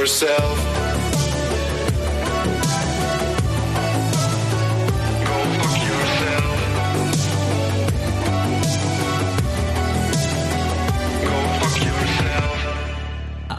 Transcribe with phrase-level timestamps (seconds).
[0.00, 0.80] yourself.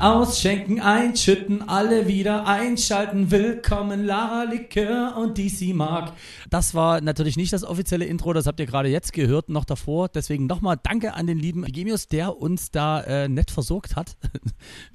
[0.02, 3.30] Ausschenken, einschütten, alle wieder einschalten.
[3.30, 6.14] Willkommen, Lara Likör und DC Mark.
[6.52, 10.10] Das war natürlich nicht das offizielle Intro, das habt ihr gerade jetzt gehört, noch davor.
[10.10, 14.18] Deswegen nochmal danke an den lieben Gemius, der uns da äh, nett versorgt hat.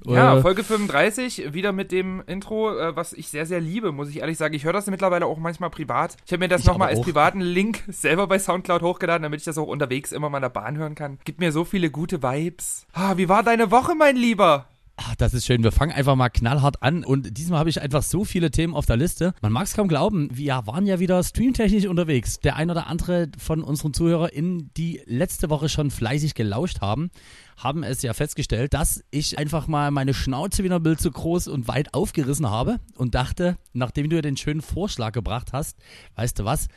[0.05, 4.09] Ja, Äh, Folge 35, wieder mit dem Intro, äh, was ich sehr, sehr liebe, muss
[4.11, 4.55] ich ehrlich sagen.
[4.55, 6.17] Ich höre das mittlerweile auch manchmal privat.
[6.27, 9.59] Ich habe mir das nochmal als privaten Link selber bei Soundcloud hochgeladen, damit ich das
[9.59, 11.19] auch unterwegs immer mal in der Bahn hören kann.
[11.25, 12.87] Gibt mir so viele gute Vibes.
[12.93, 14.67] Ah, wie war deine Woche, mein Lieber?
[14.99, 15.63] Ach, das ist schön.
[15.63, 17.05] Wir fangen einfach mal knallhart an.
[17.05, 19.35] Und diesmal habe ich einfach so viele Themen auf der Liste.
[19.43, 22.41] Man mag es kaum glauben, wir waren ja wieder streamtechnisch unterwegs.
[22.41, 27.11] Der ein oder andere von unseren ZuhörerInnen, die letzte Woche schon fleißig gelauscht haben,
[27.59, 31.49] haben es ja festgestellt, dass ich einfach mal meine Schnauze wieder ein Bild zu groß
[31.49, 35.77] und weit aufgerissen habe und dachte, nachdem du ja den schönen Vorschlag gebracht hast,
[36.15, 36.69] weißt du was?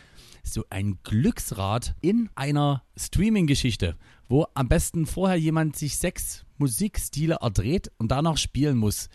[0.44, 3.95] so ein Glücksrad in einer Streaming-Geschichte,
[4.30, 9.09] wo am besten vorher jemand sich sechs Musikstile erdreht und danach spielen muss.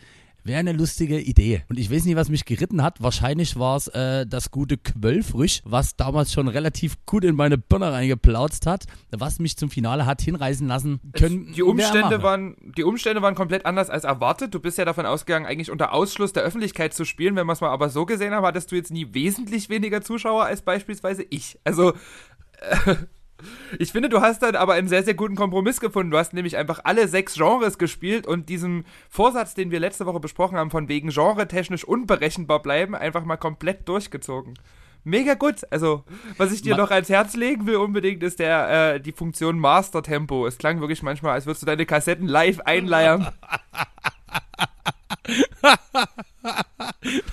[0.46, 1.64] Wäre eine lustige Idee.
[1.70, 3.02] Und ich weiß nicht, was mich geritten hat.
[3.02, 7.90] Wahrscheinlich war es äh, das gute Quöllfrisch, was damals schon relativ gut in meine Birne
[7.90, 11.54] reingeplautzt hat, was mich zum Finale hat hinreißen lassen können.
[11.54, 14.52] Die Umstände, waren, die Umstände waren komplett anders als erwartet.
[14.52, 17.36] Du bist ja davon ausgegangen, eigentlich unter Ausschluss der Öffentlichkeit zu spielen.
[17.36, 20.44] Wenn wir es mal aber so gesehen haben, hattest du jetzt nie wesentlich weniger Zuschauer
[20.44, 21.58] als beispielsweise ich.
[21.64, 21.94] Also,
[22.60, 22.96] äh,
[23.78, 26.10] ich finde, du hast dann aber einen sehr, sehr guten Kompromiss gefunden.
[26.10, 30.20] Du hast nämlich einfach alle sechs Genres gespielt und diesen Vorsatz, den wir letzte Woche
[30.20, 34.54] besprochen haben, von wegen genre-technisch unberechenbar bleiben, einfach mal komplett durchgezogen.
[35.06, 35.56] Mega gut.
[35.70, 36.02] Also,
[36.38, 39.58] was ich dir Ma- noch ans Herz legen will unbedingt, ist der, äh, die Funktion
[39.58, 40.46] Master Tempo.
[40.46, 43.28] Es klang wirklich manchmal, als würdest du deine Kassetten live einleiern.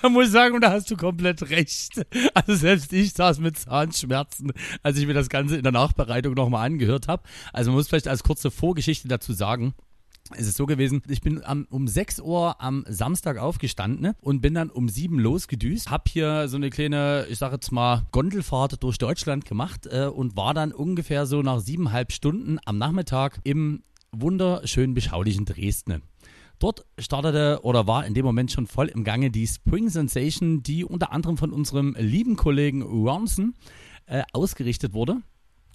[0.01, 2.01] Da muss ich sagen, da hast du komplett recht.
[2.33, 4.51] Also selbst ich saß mit Zahnschmerzen,
[4.83, 7.23] als ich mir das Ganze in der Nachbereitung nochmal angehört habe.
[7.53, 9.73] Also man muss vielleicht als kurze Vorgeschichte dazu sagen.
[10.37, 14.53] Es ist so gewesen, ich bin am, um 6 Uhr am Samstag aufgestanden und bin
[14.53, 15.91] dann um 7 losgedüst.
[15.91, 20.37] Hab hier so eine kleine, ich sage jetzt mal, Gondelfahrt durch Deutschland gemacht äh, und
[20.37, 26.01] war dann ungefähr so nach siebeneinhalb Stunden am Nachmittag im wunderschön beschaulichen Dresden.
[26.61, 30.85] Dort startete oder war in dem Moment schon voll im Gange die Spring Sensation, die
[30.85, 33.55] unter anderem von unserem lieben Kollegen Ronson
[34.05, 35.17] äh, ausgerichtet wurde.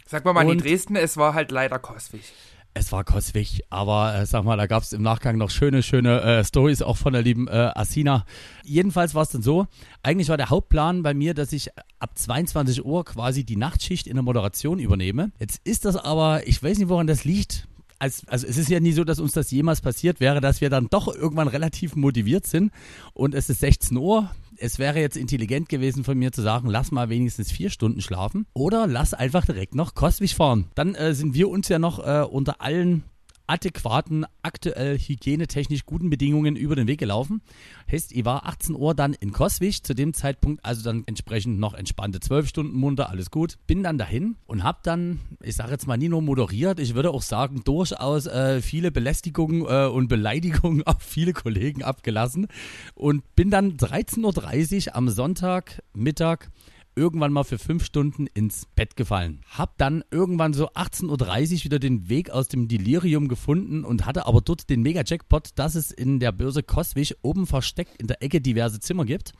[0.07, 2.33] Sag mal, mal, in Dresden, es war halt leider kostig.
[2.73, 6.21] Es war kostig, aber äh, sag mal, da gab es im Nachgang noch schöne, schöne
[6.21, 8.25] äh, Stories auch von der lieben äh, Asina.
[8.63, 9.67] Jedenfalls war es dann so,
[10.05, 14.15] eigentlich war der Hauptplan bei mir, dass ich ab 22 Uhr quasi die Nachtschicht in
[14.15, 15.33] der Moderation übernehme.
[15.41, 17.67] Jetzt ist das aber, ich weiß nicht, woran das liegt.
[17.99, 20.71] Als, also es ist ja nie so, dass uns das jemals passiert wäre, dass wir
[20.71, 22.73] dann doch irgendwann relativ motiviert sind
[23.15, 24.31] und es ist 16 Uhr.
[24.59, 28.47] Es wäre jetzt intelligent gewesen von mir zu sagen, lass mal wenigstens vier Stunden schlafen
[28.55, 30.67] oder lass einfach direkt noch Kostwig fahren.
[30.75, 33.05] Dann äh, sind wir uns ja noch äh, unter allen
[33.47, 37.43] adäquaten, aktuell hygienetechnisch guten Bedingungen über den Weg gelaufen.
[37.91, 41.75] Heißt, ich war 18 Uhr dann in Koswig, zu dem Zeitpunkt also dann entsprechend noch
[41.75, 43.59] entspannte 12 Stunden munter, alles gut.
[43.67, 47.11] Bin dann dahin und habe dann, ich sage jetzt mal nie nur moderiert, ich würde
[47.11, 52.49] auch sagen, durchaus äh, viele Belästigungen äh, und Beleidigungen auf viele Kollegen abgelassen
[52.95, 56.49] und bin dann 13.30 Uhr am Sonntagmittag
[56.97, 59.43] irgendwann mal für fünf Stunden ins Bett gefallen.
[59.51, 64.27] Hab dann irgendwann so 18.30 Uhr wieder den Weg aus dem Delirium gefunden und hatte
[64.27, 68.41] aber dort den Mega-Jackpot, dass es in der Börse Koswig oben versteckt in der Ecke
[68.41, 69.35] diverse Zimmer gibt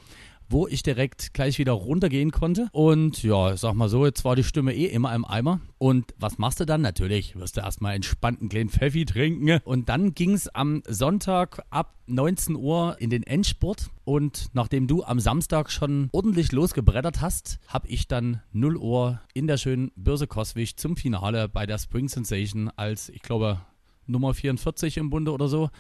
[0.49, 2.69] wo ich direkt gleich wieder runtergehen konnte.
[2.73, 5.61] Und ja, ich sag mal so, jetzt war die Stimme eh immer im Eimer.
[5.79, 6.81] Und was machst du dann?
[6.81, 9.61] Natürlich wirst du erstmal entspannt einen kleinen Pfeffi trinken.
[9.65, 13.91] Und dann ging es am Sonntag ab 19 Uhr in den Endspurt.
[14.05, 19.47] Und nachdem du am Samstag schon ordentlich losgebrettert hast, habe ich dann 0 Uhr in
[19.47, 23.61] der schönen Börse Koswig zum Finale bei der Spring Sensation als, ich glaube,
[24.07, 25.71] Nummer 44 im Bunde oder so,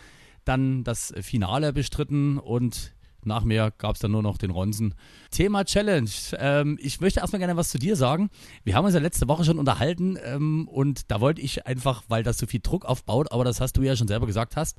[0.44, 2.94] dann das Finale bestritten und
[3.26, 4.94] nach mir gab es dann nur noch den Ronsen.
[5.30, 6.10] Thema Challenge.
[6.38, 8.30] Ähm, ich möchte erstmal gerne was zu dir sagen.
[8.64, 12.22] Wir haben uns ja letzte Woche schon unterhalten ähm, und da wollte ich einfach, weil
[12.22, 14.78] das so viel Druck aufbaut, aber das hast du ja schon selber gesagt hast,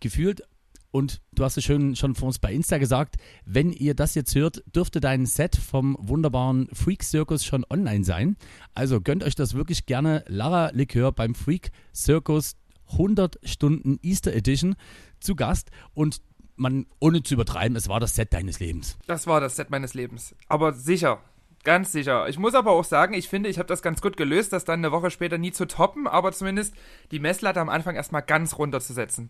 [0.00, 0.42] gefühlt
[0.92, 4.34] und du hast es schön schon vor uns bei Insta gesagt, wenn ihr das jetzt
[4.34, 8.36] hört, dürfte dein Set vom wunderbaren Freak Circus schon online sein.
[8.74, 10.24] Also gönnt euch das wirklich gerne.
[10.26, 12.56] Lara Likör beim Freak Circus
[12.92, 14.74] 100 Stunden Easter Edition
[15.20, 16.22] zu Gast und
[16.60, 18.98] man, ohne zu übertreiben, es war das Set deines Lebens.
[19.06, 20.34] Das war das Set meines Lebens.
[20.48, 21.20] Aber sicher.
[21.62, 22.28] Ganz sicher.
[22.28, 24.80] Ich muss aber auch sagen, ich finde, ich habe das ganz gut gelöst, das dann
[24.80, 26.74] eine Woche später nie zu toppen, aber zumindest
[27.10, 29.28] die Messlatte am Anfang erstmal ganz runterzusetzen.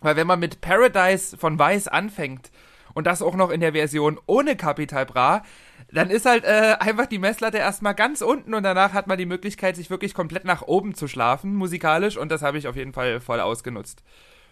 [0.00, 2.50] Weil wenn man mit Paradise von Weiß anfängt
[2.92, 5.42] und das auch noch in der Version ohne Capital Bra,
[5.90, 9.26] dann ist halt äh, einfach die Messlatte erstmal ganz unten und danach hat man die
[9.26, 12.92] Möglichkeit, sich wirklich komplett nach oben zu schlafen, musikalisch, und das habe ich auf jeden
[12.92, 14.02] Fall voll ausgenutzt.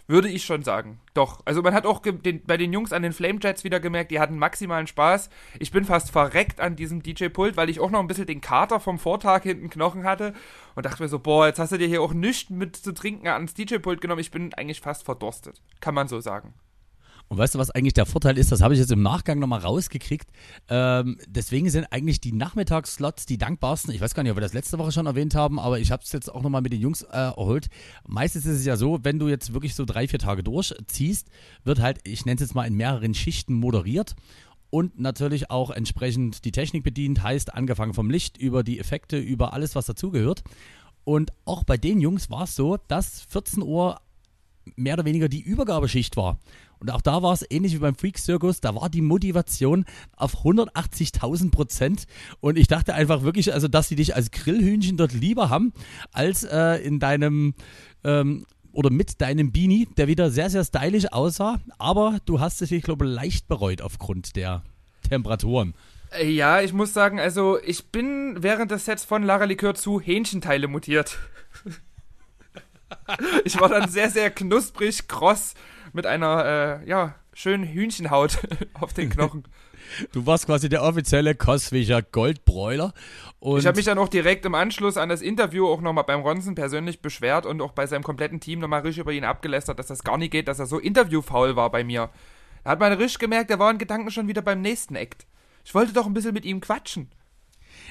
[0.06, 1.00] Würde ich schon sagen.
[1.14, 1.40] Doch.
[1.44, 4.38] Also man hat auch den, bei den Jungs an den Flamejets wieder gemerkt, die hatten
[4.38, 5.30] maximalen Spaß.
[5.58, 8.80] Ich bin fast verreckt an diesem DJ-Pult, weil ich auch noch ein bisschen den Kater
[8.80, 10.34] vom Vortag hinten Knochen hatte
[10.74, 13.28] und dachte mir so, boah, jetzt hast du dir hier auch nichts mit zu trinken
[13.28, 14.20] ans DJ-Pult genommen.
[14.20, 15.60] Ich bin eigentlich fast verdurstet.
[15.80, 16.54] Kann man so sagen.
[17.30, 18.50] Und weißt du, was eigentlich der Vorteil ist?
[18.50, 20.28] Das habe ich jetzt im Nachgang nochmal rausgekriegt.
[20.68, 23.94] Ähm, deswegen sind eigentlich die Nachmittagsslots die dankbarsten.
[23.94, 26.02] Ich weiß gar nicht, ob wir das letzte Woche schon erwähnt haben, aber ich habe
[26.02, 27.68] es jetzt auch nochmal mit den Jungs äh, erholt.
[28.04, 31.28] Meistens ist es ja so, wenn du jetzt wirklich so drei, vier Tage durchziehst,
[31.62, 34.16] wird halt, ich nenne es jetzt mal in mehreren Schichten moderiert
[34.70, 39.52] und natürlich auch entsprechend die Technik bedient, heißt angefangen vom Licht über die Effekte, über
[39.52, 40.42] alles, was dazugehört.
[41.04, 44.00] Und auch bei den Jungs war es so, dass 14 Uhr
[44.76, 46.38] mehr oder weniger die Übergabeschicht war.
[46.80, 49.84] Und auch da war es ähnlich wie beim Freak Circus, da war die Motivation
[50.16, 52.04] auf 180.000 Prozent.
[52.40, 55.72] Und ich dachte einfach wirklich, also dass sie dich als Grillhühnchen dort lieber haben,
[56.12, 57.54] als äh, in deinem
[58.02, 61.60] ähm, oder mit deinem Beanie, der wieder sehr, sehr stylisch aussah.
[61.78, 64.62] Aber du hast es, ich glaube, leicht bereut aufgrund der
[65.08, 65.74] Temperaturen.
[66.12, 70.00] Äh, ja, ich muss sagen, also ich bin während des Sets von Lara Likör zu
[70.00, 71.18] Hähnchenteile mutiert.
[73.44, 75.54] ich war dann sehr, sehr knusprig, kross
[75.92, 78.38] mit einer, äh, ja, schönen Hühnchenhaut
[78.74, 79.44] auf den Knochen.
[80.12, 82.92] Du warst quasi der offizielle Coswicher Goldbräuler.
[83.40, 86.54] ich habe mich dann auch direkt im Anschluss an das Interview auch nochmal beim Ronson
[86.54, 90.04] persönlich beschwert und auch bei seinem kompletten Team nochmal richtig über ihn abgelästert, dass das
[90.04, 92.10] gar nicht geht, dass er so interviewfaul war bei mir.
[92.62, 95.26] Da hat man richtig gemerkt, er war in Gedanken schon wieder beim nächsten Act.
[95.64, 97.10] Ich wollte doch ein bisschen mit ihm quatschen.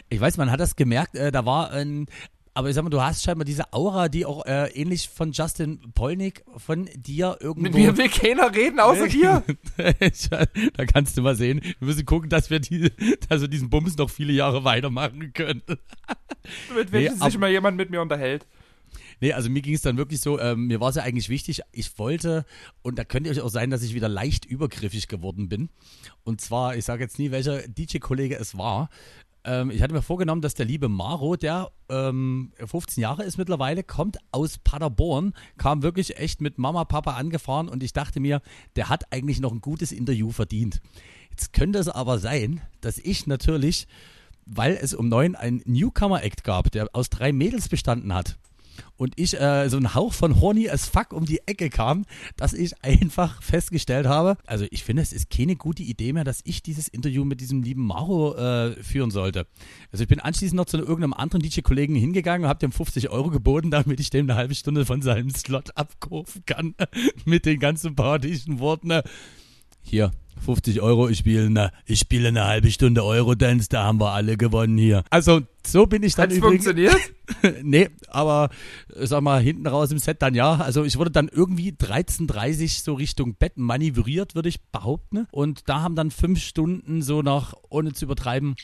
[0.10, 2.08] Ich weiß, man hat das gemerkt, äh, da war ein,
[2.60, 5.80] aber ich sag mal, du hast scheinbar diese Aura, die auch äh, ähnlich von Justin
[5.94, 7.62] Polnick von dir irgendwo.
[7.62, 9.46] Mit mir will keiner reden, außer dir.
[9.78, 11.62] da kannst du mal sehen.
[11.64, 12.92] Wir müssen gucken, dass wir, die,
[13.30, 15.62] dass wir diesen Bums noch viele Jahre weitermachen können.
[16.68, 18.46] Damit nee, sich mal jemand mit mir unterhält.
[19.22, 21.62] Nee, also mir ging es dann wirklich so, ähm, mir war es ja eigentlich wichtig,
[21.72, 22.46] ich wollte,
[22.82, 25.70] und da könnte euch auch sein, dass ich wieder leicht übergriffig geworden bin.
[26.26, 28.90] Und zwar, ich sage jetzt nie, welcher DJ-Kollege es war,
[29.44, 33.84] ähm, ich hatte mir vorgenommen, dass der liebe Maro, der ähm, 15 Jahre ist mittlerweile,
[33.84, 38.42] kommt aus Paderborn, kam wirklich echt mit Mama, Papa angefahren und ich dachte mir,
[38.76, 40.82] der hat eigentlich noch ein gutes Interview verdient.
[41.32, 43.88] Jetzt könnte es aber sein, dass ich natürlich,
[44.46, 48.38] weil es um neun ein Newcomer-Act gab, der aus drei Mädels bestanden hat,
[48.98, 52.06] und ich äh, so ein Hauch von horny as fuck um die Ecke kam,
[52.38, 56.42] dass ich einfach festgestellt habe, also ich finde, es ist keine gute Idee mehr, dass
[56.44, 59.48] ich dieses Interview mit diesem lieben Maro äh, führen sollte.
[59.92, 63.30] Also ich bin anschließend noch zu irgendeinem anderen DJ-Kollegen hingegangen und habe dem 50 Euro
[63.30, 66.76] geboten, damit ich dem eine halbe Stunde von seinem Slot abkaufen kann
[67.26, 69.02] mit den ganzen parodischen Worten.
[69.90, 70.12] Hier,
[70.46, 74.38] 50 Euro, ich spiele eine, ich spiele eine halbe Stunde Eurodance, da haben wir alle
[74.38, 75.04] gewonnen hier.
[75.10, 76.66] Also so bin ich dann Hat's übrigens.
[76.66, 76.96] funktioniert?
[77.64, 78.50] nee, aber
[78.96, 80.58] sag mal, hinten raus im Set dann ja.
[80.58, 85.26] Also ich wurde dann irgendwie 13.30 so Richtung Bett manövriert, würde ich behaupten.
[85.32, 88.58] Und da haben dann fünf Stunden so noch, ohne zu übertreiben,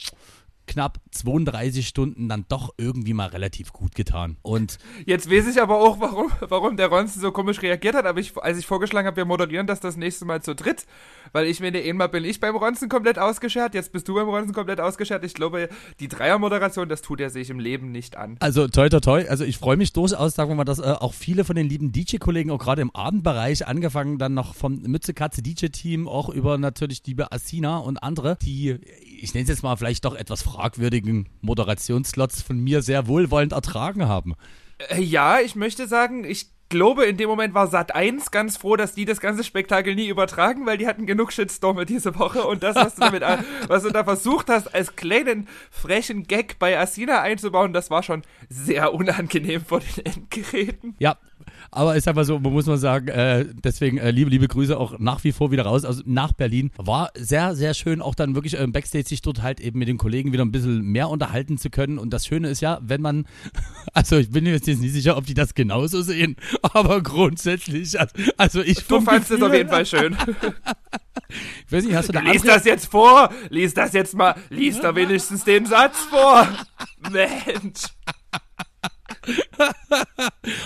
[0.68, 4.38] knapp 32 Stunden dann doch irgendwie mal relativ gut getan.
[4.42, 8.06] Und jetzt weiß ich aber auch, warum, warum der Ronsten so komisch reagiert hat.
[8.06, 10.86] Aber ich, als ich vorgeschlagen habe, wir moderieren das das nächste Mal zu dritt,
[11.32, 14.54] weil ich meine, einmal bin ich beim Ronsten komplett ausgeschert, jetzt bist du beim Ronsten
[14.54, 15.24] komplett ausgeschert.
[15.24, 15.70] Ich glaube,
[16.00, 18.38] die Dreiermoderation, das tut er sich im Leben nicht an.
[18.40, 21.14] Also toi toi toi, also ich freue mich durchaus, sagen wir mal, dass äh, auch
[21.14, 25.42] viele von den lieben DJ-Kollegen, auch gerade im Abendbereich, angefangen dann noch vom Mütze Katze
[25.42, 28.80] DJ-Team, auch über natürlich liebe Asina und andere, die
[29.26, 34.08] ich nenne es jetzt mal vielleicht doch etwas fragwürdigen Moderationsslots von mir sehr wohlwollend ertragen
[34.08, 34.36] haben.
[34.90, 38.76] Äh, ja, ich möchte sagen, ich glaube, in dem Moment war Sat 1 ganz froh,
[38.76, 42.64] dass die das ganze Spektakel nie übertragen, weil die hatten genug Shitstorme diese Woche und
[42.64, 43.24] das, was du damit,
[43.68, 48.24] was du da versucht hast, als kleinen frechen Gag bei Asina einzubauen, das war schon
[48.50, 50.96] sehr unangenehm vor den Endgeräten.
[51.00, 51.18] Ja,
[51.76, 54.98] aber ist einfach so, man muss mal sagen, äh, deswegen äh, liebe, liebe Grüße auch
[54.98, 56.72] nach wie vor wieder raus, also nach Berlin.
[56.78, 59.98] War sehr, sehr schön, auch dann wirklich äh, Backstage sich dort halt eben mit den
[59.98, 61.98] Kollegen wieder ein bisschen mehr unterhalten zu können.
[61.98, 63.26] Und das Schöne ist ja, wenn man,
[63.94, 68.16] also ich bin mir jetzt nicht sicher, ob die das genauso sehen, aber grundsätzlich, also,
[68.38, 70.16] also ich Du fandest es auf jeden Fall schön.
[71.68, 73.30] ich weiß nicht, hast du da Lies das jetzt vor!
[73.50, 76.48] Lies das jetzt mal, lies da wenigstens den Satz vor!
[77.12, 77.88] Mensch!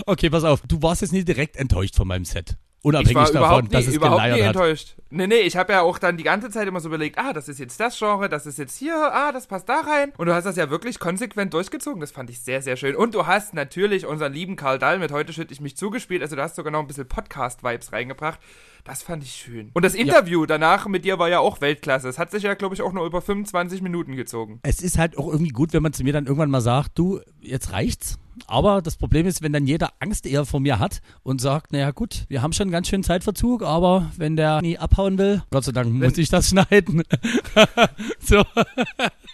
[0.09, 0.61] Okay, pass auf.
[0.67, 2.57] Du warst jetzt nicht direkt enttäuscht von meinem Set.
[2.81, 4.55] Unabhängig ich war davon, überhaupt dass nie, es überhaupt nie geleiert hat.
[4.55, 4.95] enttäuscht.
[5.09, 7.49] Nee, nee, ich habe ja auch dann die ganze Zeit immer so überlegt, ah, das
[7.49, 10.13] ist jetzt das Genre, das ist jetzt hier, ah, das passt da rein.
[10.17, 11.99] Und du hast das ja wirklich konsequent durchgezogen.
[11.99, 12.95] Das fand ich sehr, sehr schön.
[12.95, 16.21] Und du hast natürlich unseren lieben Karl Dahl mit Heute schütte ich mich zugespielt.
[16.21, 18.39] Also du hast sogar noch ein bisschen Podcast-Vibes reingebracht.
[18.85, 19.71] Das fand ich schön.
[19.73, 22.07] Und das Interview danach mit dir war ja auch Weltklasse.
[22.07, 24.61] Es hat sich ja, glaube ich, auch nur über 25 Minuten gezogen.
[24.63, 27.19] Es ist halt auch irgendwie gut, wenn man zu mir dann irgendwann mal sagt, du,
[27.41, 28.17] jetzt reicht's.
[28.47, 31.91] Aber das Problem ist, wenn dann jeder Angst eher vor mir hat und sagt, naja
[31.91, 35.71] gut, wir haben schon ganz schön Zeitverzug, aber wenn der nie abhauen will, Gott sei
[35.71, 37.03] Dank muss ich das schneiden.
[38.19, 38.43] so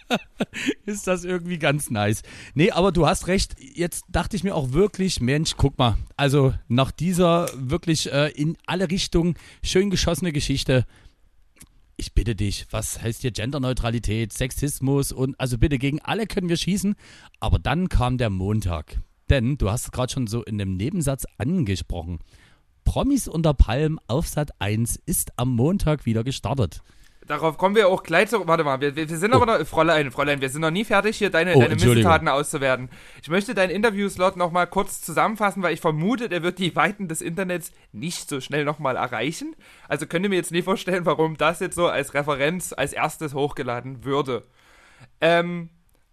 [0.85, 2.21] ist das irgendwie ganz nice.
[2.53, 6.53] Nee, aber du hast recht, jetzt dachte ich mir auch wirklich, Mensch, guck mal, also
[6.67, 10.85] nach dieser wirklich äh, in alle Richtungen schön geschossene Geschichte,
[11.97, 16.57] ich bitte dich, was heißt hier Genderneutralität, Sexismus und also bitte gegen alle können wir
[16.57, 16.95] schießen.
[17.39, 19.01] Aber dann kam der Montag.
[19.29, 22.19] Denn du hast es gerade schon so in dem Nebensatz angesprochen.
[22.83, 26.81] Promis unter Palm auf Sat 1 ist am Montag wieder gestartet.
[27.27, 28.47] Darauf kommen wir auch gleich zurück.
[28.47, 31.31] Warte mal, wir, wir sind aber noch, Fräulein, Fräulein, wir sind noch nie fertig, hier
[31.31, 31.73] deine, Oh, deine.
[31.75, 32.89] Missetaten auszuwerten.
[33.21, 37.07] Ich möchte deinen Interviewslot noch mal kurz zusammenfassen, weil ich vermute, der wird die Weiten
[37.07, 39.55] des Internets nicht so schnell noch mal erreichen.
[39.87, 43.33] Also könnt ihr mir jetzt nie vorstellen, warum das jetzt so als Referenz als erstes
[43.33, 44.43] hochgeladen würde.
[45.19, 45.69] Ähm,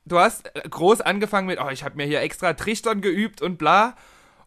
[0.07, 3.59] du hast äh, groß angefangen mit, oh, ich habe mir hier extra Trichtern geübt und
[3.59, 3.97] bla.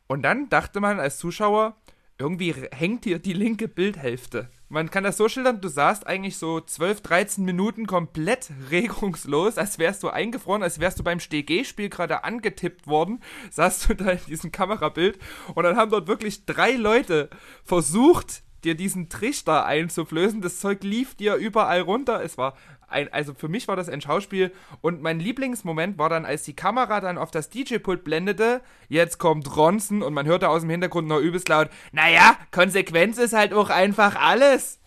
[0.07, 1.75] Und dann dachte man als Zuschauer,
[2.17, 4.49] irgendwie hängt hier die linke Bildhälfte.
[4.67, 9.77] Man kann das so schildern, du saßt eigentlich so 12, 13 Minuten komplett regungslos, als
[9.77, 14.25] wärst du eingefroren, als wärst du beim StG-Spiel gerade angetippt worden, saßt du da in
[14.27, 15.19] diesem Kamerabild
[15.53, 17.29] und dann haben dort wirklich drei Leute
[17.63, 20.41] versucht, dir diesen Trichter einzuflößen.
[20.41, 22.23] Das Zeug lief dir überall runter.
[22.23, 22.57] Es war
[22.87, 24.51] ein, also für mich war das ein Schauspiel
[24.81, 29.55] und mein Lieblingsmoment war dann, als die Kamera dann auf das DJ-Pult blendete, jetzt kommt
[29.55, 33.69] Ronson und man hörte aus dem Hintergrund noch übelst laut, naja, Konsequenz ist halt auch
[33.69, 34.79] einfach alles.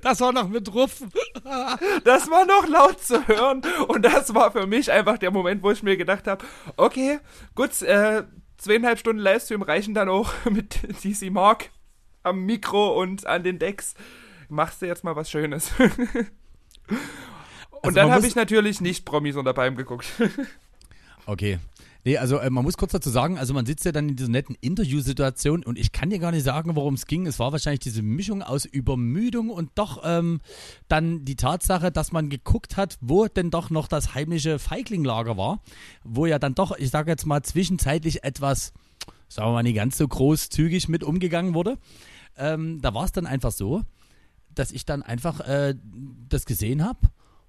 [0.00, 1.02] Das war noch mit Ruf.
[2.04, 5.70] Das war noch laut zu hören und das war für mich einfach der Moment, wo
[5.70, 6.44] ich mir gedacht habe,
[6.76, 7.18] okay,
[7.54, 8.22] gut, äh,
[8.58, 11.70] zweieinhalb Stunden Livestream reichen dann auch mit DC Mark
[12.22, 13.94] am Mikro und an den Decks.
[14.48, 15.72] Machst du jetzt mal was Schönes.
[16.88, 16.98] Und
[17.82, 20.06] Also dann habe ich natürlich nicht Promis unter Palm geguckt.
[21.28, 21.58] Okay.
[22.04, 24.30] Nee, also äh, man muss kurz dazu sagen, also man sitzt ja dann in dieser
[24.30, 27.26] netten Interviewsituation und ich kann dir gar nicht sagen, worum es ging.
[27.26, 30.40] Es war wahrscheinlich diese Mischung aus Übermüdung und doch ähm,
[30.86, 35.60] dann die Tatsache, dass man geguckt hat, wo denn doch noch das heimliche Feiglinglager war,
[36.04, 38.72] wo ja dann doch, ich sage jetzt mal, zwischenzeitlich etwas,
[39.28, 41.76] sagen wir mal, nicht ganz so großzügig mit umgegangen wurde.
[42.38, 43.82] Ähm, da war es dann einfach so,
[44.58, 45.74] dass ich dann einfach äh,
[46.28, 46.98] das gesehen habe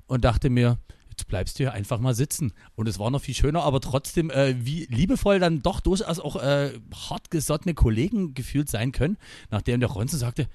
[0.05, 0.77] und dachte mir,
[1.09, 2.53] jetzt bleibst du hier einfach mal sitzen.
[2.75, 6.35] Und es war noch viel schöner, aber trotzdem, äh, wie liebevoll dann doch durchaus auch
[6.35, 9.17] äh, hartgesottene Kollegen gefühlt sein können,
[9.49, 10.47] nachdem der Ronze sagte,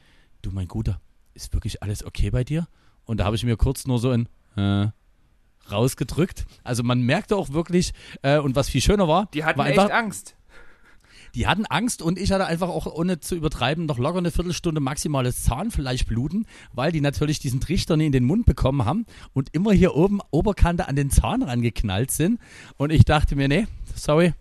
[0.43, 1.01] du mein Guter,
[1.35, 2.69] ist wirklich alles okay bei dir?
[3.05, 4.89] Und da habe ich mir kurz nur so ein äh,
[5.71, 6.45] rausgedrückt.
[6.63, 7.93] Also man merkte auch wirklich,
[8.23, 10.37] äh, und was viel schöner war, Die hatten war echt einfach, Angst.
[11.35, 14.81] Die hatten Angst und ich hatte einfach auch, ohne zu übertreiben, noch locker eine Viertelstunde
[14.81, 19.73] maximales Zahnfleischbluten, weil die natürlich diesen Trichter nie in den Mund bekommen haben und immer
[19.73, 22.39] hier oben Oberkante an den Zahn rangeknallt sind.
[22.77, 24.35] Und ich dachte mir, nee, sorry.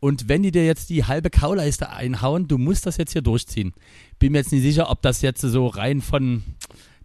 [0.00, 3.74] Und wenn die dir jetzt die halbe Kauleiste einhauen, du musst das jetzt hier durchziehen.
[4.18, 6.44] Bin mir jetzt nicht sicher, ob das jetzt so rein von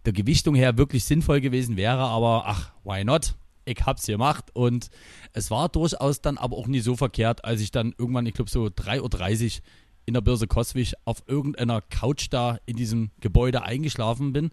[0.04, 3.34] der Gewichtung her wirklich sinnvoll gewesen wäre, aber ach, why not?
[3.64, 4.90] Ich hab's gemacht und
[5.32, 8.50] es war durchaus dann aber auch nie so verkehrt, als ich dann irgendwann, ich glaube
[8.50, 9.64] so 3.30 Uhr
[10.06, 14.50] in der Börse Koswig auf irgendeiner Couch da in diesem Gebäude eingeschlafen bin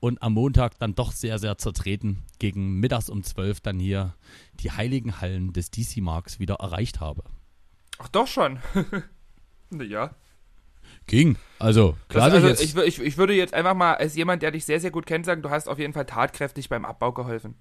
[0.00, 4.14] und am Montag dann doch sehr, sehr zertreten gegen mittags um 12 dann hier
[4.54, 7.22] die heiligen Hallen des DC Marks wieder erreicht habe.
[7.98, 8.58] Ach doch schon.
[9.70, 10.14] ja.
[11.06, 11.36] Ging.
[11.58, 14.50] Also, klar, Das, also jetzt, ich, ich, ich würde jetzt einfach mal als jemand, der
[14.50, 17.54] dich sehr, sehr gut kennt, sagen, du hast auf jeden Fall tatkräftig beim Abbau geholfen.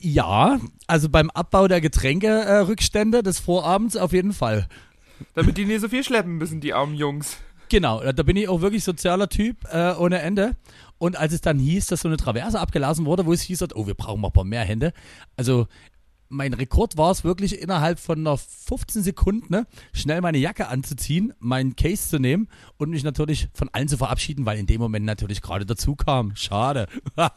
[0.00, 4.68] Ja, also beim Abbau der Getränkerückstände des Vorabends auf jeden Fall.
[5.34, 7.38] Damit die nicht so viel schleppen müssen, die armen Jungs.
[7.68, 10.56] Genau, da bin ich auch wirklich sozialer Typ äh, ohne Ende.
[10.98, 13.86] Und als es dann hieß, dass so eine Traverse abgelassen wurde, wo es hieß, oh,
[13.86, 14.92] wir brauchen mal ein paar mehr Hände.
[15.36, 15.66] Also
[16.28, 21.32] mein Rekord war es wirklich innerhalb von einer 15 Sekunden ne, schnell meine Jacke anzuziehen,
[21.38, 25.06] meinen Case zu nehmen und mich natürlich von allen zu verabschieden, weil in dem Moment
[25.06, 26.36] natürlich gerade dazu kam.
[26.36, 26.86] Schade.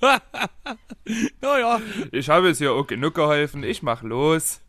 [1.40, 1.80] naja.
[2.12, 4.60] Ich habe es hier auch genug geholfen, ich mach los.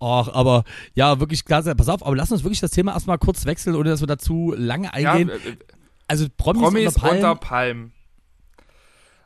[0.00, 0.64] Ach, aber
[0.94, 1.74] ja, wirklich klasse.
[1.74, 4.54] Pass auf, aber lass uns wirklich das Thema erstmal kurz wechseln, ohne dass wir dazu
[4.56, 5.28] lange Ja, eingehen.
[5.30, 5.56] äh, äh,
[6.08, 7.92] also Promis, Promis unter Palmen, unter Palm.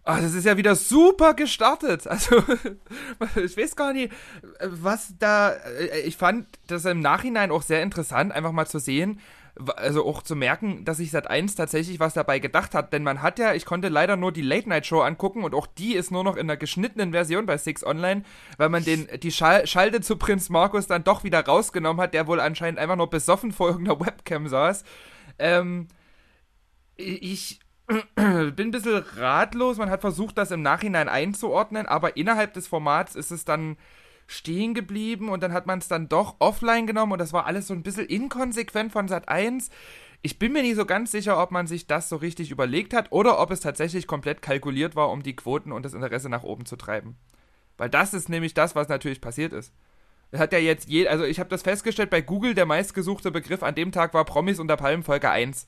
[0.02, 2.06] Ah, das ist ja wieder super gestartet.
[2.08, 2.42] Also,
[3.36, 4.12] ich weiß gar nicht,
[4.60, 5.50] was da.
[5.52, 9.20] äh, Ich fand das im Nachhinein auch sehr interessant, einfach mal zu sehen,
[9.76, 12.92] also auch zu merken, dass sich Sat1 tatsächlich was dabei gedacht hat.
[12.92, 16.10] Denn man hat ja, ich konnte leider nur die Late-Night-Show angucken und auch die ist
[16.10, 18.22] nur noch in der geschnittenen Version bei Six Online,
[18.56, 22.26] weil man den, die Schal Schalte zu Prinz Markus dann doch wieder rausgenommen hat, der
[22.26, 24.84] wohl anscheinend einfach nur besoffen vor irgendeiner Webcam saß.
[25.38, 25.88] Ähm,
[26.96, 27.60] ich
[28.14, 29.78] bin ein bisschen ratlos.
[29.78, 33.76] Man hat versucht, das im Nachhinein einzuordnen, aber innerhalb des Formats ist es dann
[34.30, 37.66] stehen geblieben und dann hat man es dann doch offline genommen und das war alles
[37.66, 39.70] so ein bisschen inkonsequent von Sat 1.
[40.22, 43.10] Ich bin mir nicht so ganz sicher, ob man sich das so richtig überlegt hat
[43.10, 46.64] oder ob es tatsächlich komplett kalkuliert war, um die Quoten und das Interesse nach oben
[46.64, 47.16] zu treiben.
[47.76, 49.72] Weil das ist nämlich das, was natürlich passiert ist.
[50.32, 53.74] Hat ja jetzt je, also ich habe das festgestellt bei Google, der meistgesuchte Begriff an
[53.74, 55.66] dem Tag war Promis unter Palmen Folge 1.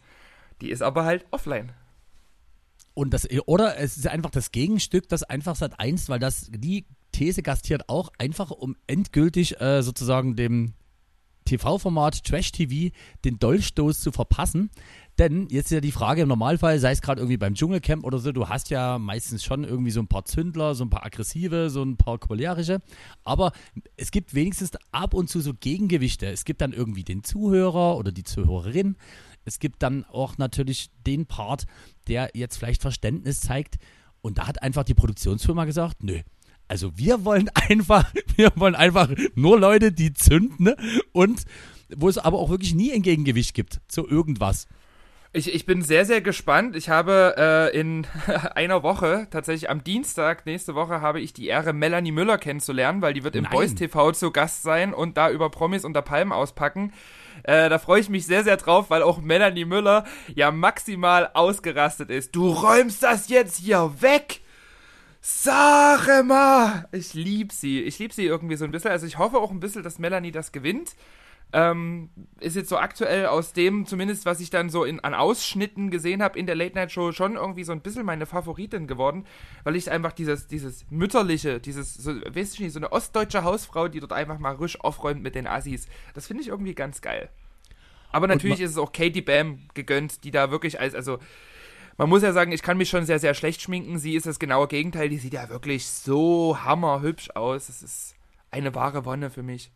[0.60, 1.72] Die ist aber halt offline.
[2.94, 6.84] Und das, oder es ist einfach das Gegenstück, das einfach Sat 1, weil das, die
[7.12, 10.74] These gastiert auch, einfach um endgültig äh, sozusagen dem
[11.44, 14.70] TV-Format Trash TV den Dolchstoß zu verpassen.
[15.18, 18.18] Denn jetzt ist ja die Frage im Normalfall, sei es gerade irgendwie beim Dschungelcamp oder
[18.18, 21.68] so, du hast ja meistens schon irgendwie so ein paar Zündler, so ein paar aggressive,
[21.68, 22.80] so ein paar cholerische.
[23.22, 23.52] Aber
[23.96, 26.26] es gibt wenigstens ab und zu so Gegengewichte.
[26.26, 28.96] Es gibt dann irgendwie den Zuhörer oder die Zuhörerin.
[29.44, 31.66] Es gibt dann auch natürlich den Part,
[32.08, 33.76] der jetzt vielleicht Verständnis zeigt.
[34.22, 36.20] Und da hat einfach die Produktionsfirma gesagt, nö.
[36.72, 40.76] Also wir wollen einfach, wir wollen einfach nur Leute, die zünden ne?
[41.12, 41.44] und
[41.94, 44.66] wo es aber auch wirklich nie ein Gegengewicht gibt zu irgendwas.
[45.34, 46.74] Ich, ich bin sehr, sehr gespannt.
[46.74, 48.06] Ich habe äh, in
[48.54, 53.12] einer Woche, tatsächlich am Dienstag nächste Woche, habe ich die Ehre, Melanie Müller kennenzulernen, weil
[53.12, 53.52] die wird im Nein.
[53.52, 56.94] Boys TV zu Gast sein und da über Promis unter Palmen auspacken.
[57.42, 62.08] Äh, da freue ich mich sehr, sehr drauf, weil auch Melanie Müller ja maximal ausgerastet
[62.08, 62.34] ist.
[62.34, 64.40] Du räumst das jetzt hier weg!
[65.24, 66.88] Sag mal!
[66.90, 67.80] Ich lieb sie.
[67.80, 68.90] Ich lieb sie irgendwie so ein bisschen.
[68.90, 70.96] Also ich hoffe auch ein bisschen, dass Melanie das gewinnt.
[71.52, 75.90] Ähm, ist jetzt so aktuell aus dem, zumindest was ich dann so in, an Ausschnitten
[75.90, 79.24] gesehen habe in der Late Night Show, schon irgendwie so ein bisschen meine Favoritin geworden,
[79.62, 83.88] weil ich einfach dieses, dieses mütterliche, dieses, so, weißt du nicht, so eine ostdeutsche Hausfrau,
[83.88, 87.28] die dort einfach mal risch aufräumt mit den Assis, das finde ich irgendwie ganz geil.
[88.12, 91.18] Aber natürlich ist es auch Katie Bam gegönnt, die da wirklich als, also,
[92.02, 93.96] man muss ja sagen, ich kann mich schon sehr, sehr schlecht schminken.
[93.96, 95.08] Sie ist das genaue Gegenteil.
[95.08, 97.68] Die sieht ja wirklich so hammerhübsch aus.
[97.68, 98.16] Das ist
[98.50, 99.70] eine wahre Wonne für mich.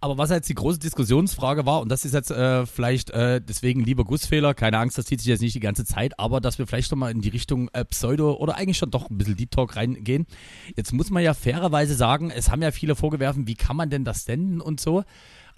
[0.00, 3.84] Aber was jetzt die große Diskussionsfrage war, und das ist jetzt äh, vielleicht äh, deswegen
[3.84, 6.66] lieber Gussfehler, keine Angst, das zieht sich jetzt nicht die ganze Zeit, aber dass wir
[6.66, 9.52] vielleicht schon mal in die Richtung äh, Pseudo oder eigentlich schon doch ein bisschen Deep
[9.52, 10.26] Talk reingehen.
[10.74, 14.04] Jetzt muss man ja fairerweise sagen, es haben ja viele vorgewerfen, wie kann man denn
[14.04, 15.04] das senden und so.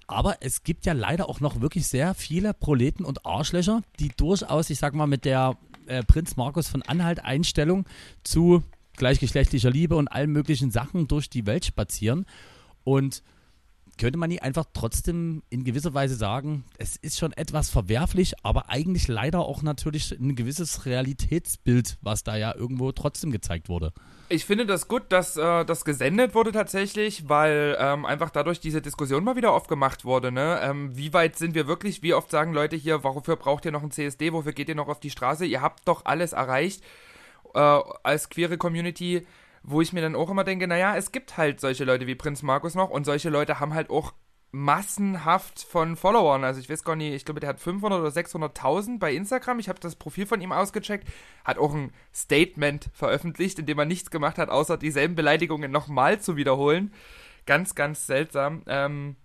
[0.06, 4.70] Aber es gibt ja leider auch noch wirklich sehr viele Proleten und Arschlöcher, die durchaus,
[4.70, 5.56] ich sag mal, mit der
[5.88, 7.86] äh, Prinz Markus von Anhalt Einstellung
[8.22, 8.62] zu
[8.96, 12.26] gleichgeschlechtlicher Liebe und allen möglichen Sachen durch die Welt spazieren.
[12.84, 13.22] Und
[13.98, 18.70] könnte man nie einfach trotzdem in gewisser Weise sagen, es ist schon etwas verwerflich, aber
[18.70, 23.92] eigentlich leider auch natürlich ein gewisses Realitätsbild, was da ja irgendwo trotzdem gezeigt wurde.
[24.30, 28.80] Ich finde das gut, dass äh, das gesendet wurde tatsächlich, weil ähm, einfach dadurch diese
[28.80, 30.32] Diskussion mal wieder aufgemacht wurde.
[30.32, 30.60] Ne?
[30.62, 32.02] Ähm, wie weit sind wir wirklich?
[32.02, 34.32] Wie oft sagen Leute hier, wofür braucht ihr noch ein CSD?
[34.32, 35.44] Wofür geht ihr noch auf die Straße?
[35.44, 36.82] Ihr habt doch alles erreicht
[37.54, 39.26] äh, als queere Community,
[39.70, 42.42] wo ich mir dann auch immer denke, naja, es gibt halt solche Leute wie Prinz
[42.42, 44.14] Markus noch und solche Leute haben halt auch
[44.50, 46.42] massenhaft von Followern.
[46.42, 49.58] Also ich weiß gar nicht, ich glaube, der hat 500 oder 600.000 bei Instagram.
[49.58, 51.06] Ich habe das Profil von ihm ausgecheckt.
[51.44, 56.20] Hat auch ein Statement veröffentlicht, in dem er nichts gemacht hat, außer dieselben Beleidigungen nochmal
[56.20, 56.94] zu wiederholen.
[57.44, 58.62] Ganz, ganz seltsam.
[58.66, 59.16] Ähm,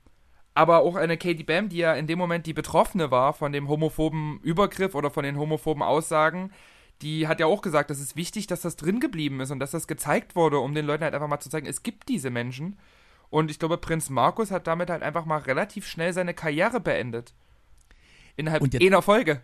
[0.56, 3.70] aber auch eine Katie Bam, die ja in dem Moment die Betroffene war von dem
[3.70, 6.52] homophoben Übergriff oder von den homophoben Aussagen,
[7.02, 9.72] die hat ja auch gesagt, es ist wichtig, dass das drin geblieben ist und dass
[9.72, 12.78] das gezeigt wurde, um den Leuten halt einfach mal zu zeigen, es gibt diese Menschen.
[13.30, 17.34] Und ich glaube, Prinz Markus hat damit halt einfach mal relativ schnell seine Karriere beendet.
[18.36, 19.42] Innerhalb Und jetzt- einer Folge.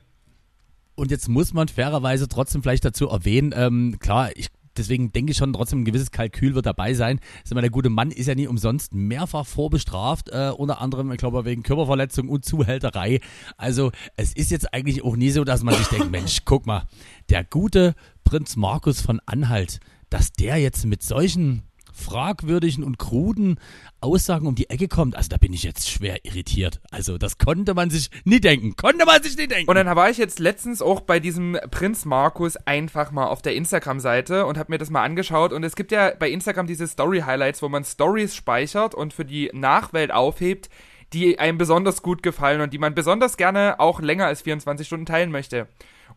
[0.95, 5.37] Und jetzt muss man fairerweise trotzdem vielleicht dazu erwähnen, ähm, klar, ich deswegen denke ich
[5.37, 7.19] schon, trotzdem ein gewisses Kalkül wird dabei sein.
[7.43, 11.17] Sag mal, der gute Mann ist ja nie umsonst mehrfach vorbestraft, äh, unter anderem, ich
[11.17, 13.19] glaube, wegen Körperverletzung und Zuhälterei.
[13.57, 16.87] Also es ist jetzt eigentlich auch nie so, dass man sich denkt, Mensch, guck mal,
[17.29, 21.63] der gute Prinz Markus von Anhalt, dass der jetzt mit solchen
[21.99, 23.59] fragwürdigen und kruden
[24.01, 26.79] Aussagen um die Ecke kommt, also da bin ich jetzt schwer irritiert.
[26.89, 28.75] Also das konnte man sich nie denken.
[28.75, 29.69] Konnte man sich nie denken.
[29.69, 33.55] Und dann war ich jetzt letztens auch bei diesem Prinz Markus einfach mal auf der
[33.55, 35.51] Instagram-Seite und habe mir das mal angeschaut.
[35.51, 39.49] Und es gibt ja bei Instagram diese Story-Highlights, wo man Stories speichert und für die
[39.53, 40.69] Nachwelt aufhebt,
[41.13, 45.05] die einem besonders gut gefallen und die man besonders gerne auch länger als 24 Stunden
[45.05, 45.67] teilen möchte.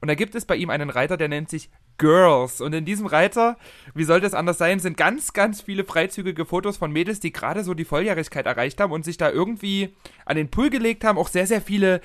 [0.00, 1.70] Und da gibt es bei ihm einen Reiter, der nennt sich
[2.02, 2.60] Girls.
[2.60, 3.56] Und in diesem Reiter,
[3.94, 7.62] wie sollte es anders sein, sind ganz, ganz viele freizügige Fotos von Mädels, die gerade
[7.62, 9.94] so die Volljährigkeit erreicht haben und sich da irgendwie
[10.26, 11.16] an den Pool gelegt haben.
[11.16, 12.00] Auch sehr, sehr viele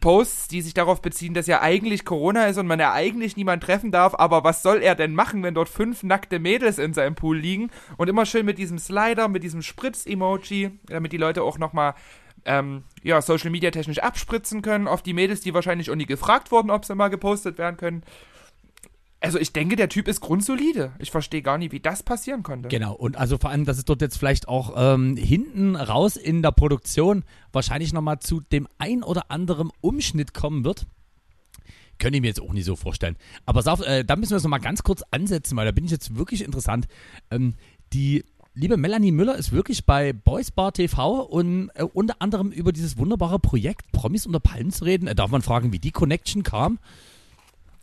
[0.00, 3.62] Posts, die sich darauf beziehen, dass ja eigentlich Corona ist und man ja eigentlich niemand
[3.62, 7.14] treffen darf, aber was soll er denn machen, wenn dort fünf nackte Mädels in seinem
[7.14, 11.58] Pool liegen und immer schön mit diesem Slider, mit diesem Spritz-Emoji, damit die Leute auch
[11.58, 11.94] nochmal
[12.44, 16.50] ähm, ja, Social Media technisch abspritzen können auf die Mädels, die wahrscheinlich auch nie gefragt
[16.50, 18.02] wurden, ob sie mal gepostet werden können.
[19.20, 20.92] Also ich denke, der Typ ist grundsolide.
[20.98, 22.68] Ich verstehe gar nicht, wie das passieren konnte.
[22.68, 26.42] Genau, und also vor allem, dass es dort jetzt vielleicht auch ähm, hinten raus in
[26.42, 30.86] der Produktion wahrscheinlich nochmal zu dem ein oder anderen Umschnitt kommen wird.
[31.98, 33.16] Könnte ich mir jetzt auch nicht so vorstellen.
[33.46, 36.16] Aber äh, da müssen wir es nochmal ganz kurz ansetzen, weil da bin ich jetzt
[36.16, 36.86] wirklich interessant.
[37.30, 37.54] Ähm,
[37.94, 42.72] die liebe Melanie Müller ist wirklich bei Boys Bar TV und äh, unter anderem über
[42.72, 45.06] dieses wunderbare Projekt Promis unter Palmen zu reden.
[45.08, 46.78] Äh, darf man fragen, wie die Connection kam?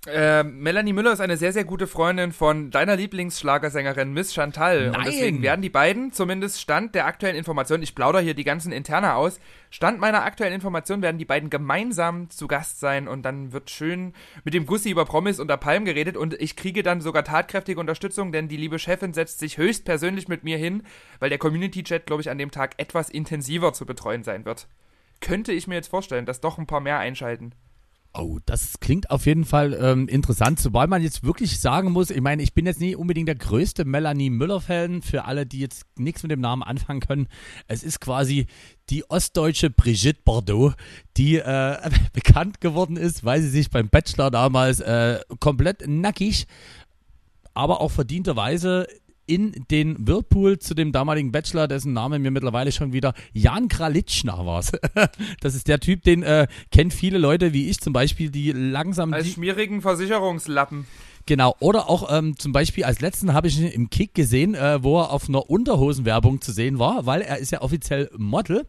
[0.05, 4.87] Äh, Melanie Müller ist eine sehr, sehr gute Freundin von deiner Lieblingsschlagersängerin Miss Chantal.
[4.87, 4.95] Nein.
[4.97, 8.73] Und deswegen werden die beiden, zumindest Stand der aktuellen Information, ich plaudere hier die ganzen
[8.73, 9.39] Interna aus,
[9.69, 14.13] Stand meiner aktuellen Information werden die beiden gemeinsam zu Gast sein und dann wird schön
[14.43, 18.33] mit dem Gussi über Promis unter Palm geredet und ich kriege dann sogar tatkräftige Unterstützung,
[18.33, 20.83] denn die liebe Chefin setzt sich höchstpersönlich mit mir hin,
[21.19, 24.67] weil der Community-Chat, glaube ich, an dem Tag etwas intensiver zu betreuen sein wird.
[25.21, 27.55] Könnte ich mir jetzt vorstellen, dass doch ein paar mehr einschalten.
[28.15, 32.21] Oh, das klingt auf jeden Fall ähm, interessant, sobald man jetzt wirklich sagen muss, ich
[32.21, 36.21] meine, ich bin jetzt nicht unbedingt der größte Melanie Müller-Fan, für alle, die jetzt nichts
[36.21, 37.27] mit dem Namen anfangen können.
[37.67, 38.45] Es ist quasi
[38.91, 40.75] die ostdeutsche Brigitte Bardot,
[41.17, 46.45] die äh, bekannt geworden ist, weil sie sich beim Bachelor damals äh, komplett nackig,
[47.55, 48.87] aber auch verdienterweise
[49.25, 54.45] in den Whirlpool zu dem damaligen Bachelor, dessen Name mir mittlerweile schon wieder Jan Kralitschner
[54.45, 54.63] war.
[55.41, 59.13] das ist der Typ, den äh, kennen viele Leute, wie ich zum Beispiel, die langsam...
[59.13, 60.85] Als die, schmierigen Versicherungslappen.
[61.25, 64.83] Genau, oder auch ähm, zum Beispiel als letzten habe ich ihn im Kick gesehen, äh,
[64.83, 68.67] wo er auf einer Unterhosenwerbung zu sehen war, weil er ist ja offiziell Model.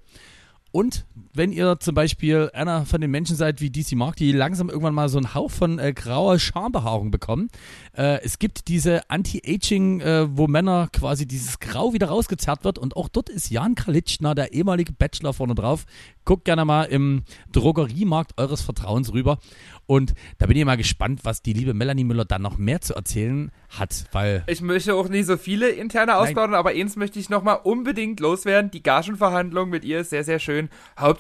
[0.71, 4.69] Und wenn ihr zum Beispiel einer von den Menschen seid wie DC Mark, die langsam
[4.69, 7.49] irgendwann mal so einen Hauch von äh, grauer Schambehaarung bekommen,
[7.97, 12.97] äh, es gibt diese Anti-Aging, äh, wo Männer quasi dieses Grau wieder rausgezerrt wird und
[12.97, 15.85] auch dort ist Jan Kralitschner, der ehemalige Bachelor vorne drauf.
[16.25, 19.39] Guckt gerne mal im Drogeriemarkt eures Vertrauens rüber
[19.87, 22.95] und da bin ich mal gespannt, was die liebe Melanie Müller dann noch mehr zu
[22.95, 27.29] erzählen hat, weil Ich möchte auch nicht so viele interne ausplaudern, aber eins möchte ich
[27.29, 28.71] nochmal unbedingt loswerden.
[28.71, 30.71] Die Gagenverhandlung mit ihr ist sehr, sehr schön.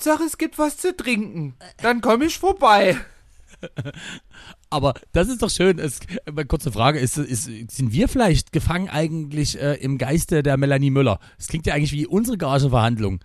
[0.04, 1.54] Hauptsache, es gibt was zu trinken.
[1.82, 2.96] Dann komme ich vorbei.
[4.70, 5.78] Aber das ist doch schön.
[5.78, 10.56] Es, eine kurze Frage, ist, ist, sind wir vielleicht gefangen eigentlich äh, im Geiste der
[10.56, 11.20] Melanie Müller?
[11.38, 13.20] Das klingt ja eigentlich wie unsere Gageverhandlung.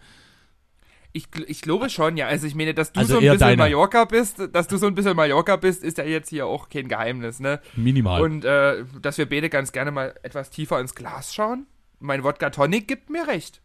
[1.12, 2.28] Ich, ich glaube schon, ja.
[2.28, 3.58] Also ich meine, dass du Also so ein bisschen deine.
[3.58, 6.88] Mallorca bist, dass du so ein bisschen Mallorca bist, ist ja jetzt hier auch kein
[6.88, 7.60] Geheimnis, ne?
[7.76, 8.22] Minimal.
[8.22, 11.66] Und äh, dass wir beide ganz gerne mal etwas tiefer ins Glas schauen.
[12.00, 13.62] Mein Wodka Tonic gibt mir recht.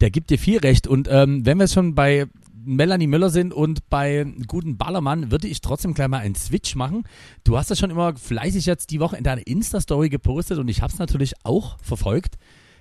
[0.00, 0.86] Der gibt dir viel recht.
[0.86, 2.26] Und ähm, wenn wir schon bei
[2.64, 7.04] Melanie Müller sind und bei guten Ballermann, würde ich trotzdem gleich mal einen Switch machen.
[7.44, 10.80] Du hast das schon immer fleißig jetzt die Woche in deiner Insta-Story gepostet und ich
[10.80, 12.36] habe es natürlich auch verfolgt.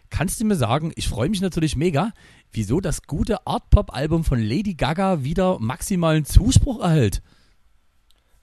[0.10, 2.12] Kannst du mir sagen, ich freue mich natürlich mega,
[2.52, 7.22] wieso das gute Art-Pop-Album von Lady Gaga wieder maximalen Zuspruch erhält?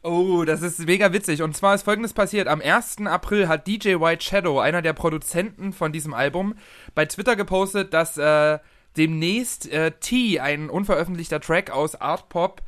[0.02, 1.42] Oh, das ist mega witzig.
[1.42, 2.48] Und zwar ist folgendes passiert.
[2.48, 3.06] Am 1.
[3.06, 6.54] April hat DJ White Shadow, einer der Produzenten von diesem Album,
[6.94, 8.58] bei Twitter gepostet, dass äh,
[8.96, 12.62] demnächst äh, T, ein unveröffentlichter Track aus Art Pop,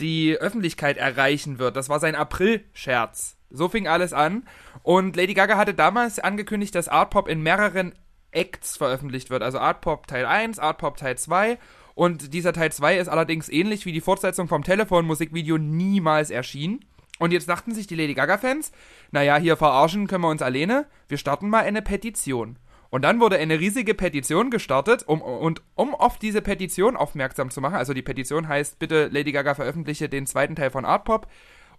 [0.00, 1.76] die Öffentlichkeit erreichen wird.
[1.76, 3.36] Das war sein April-Scherz.
[3.50, 4.44] So fing alles an.
[4.82, 7.92] Und Lady Gaga hatte damals angekündigt, dass Art Pop in mehreren
[8.30, 9.42] Acts veröffentlicht wird.
[9.42, 11.58] Also Art Pop Teil 1, Art Pop Teil 2.
[11.98, 16.84] Und dieser Teil 2 ist allerdings ähnlich wie die Fortsetzung vom Telefon-Musikvideo niemals erschienen.
[17.18, 18.70] Und jetzt dachten sich die Lady Gaga-Fans,
[19.10, 22.56] naja, hier verarschen können wir uns alleine, wir starten mal eine Petition.
[22.90, 27.60] Und dann wurde eine riesige Petition gestartet, um, und um auf diese Petition aufmerksam zu
[27.60, 31.26] machen, also die Petition heißt, bitte Lady Gaga veröffentliche den zweiten Teil von Art Pop,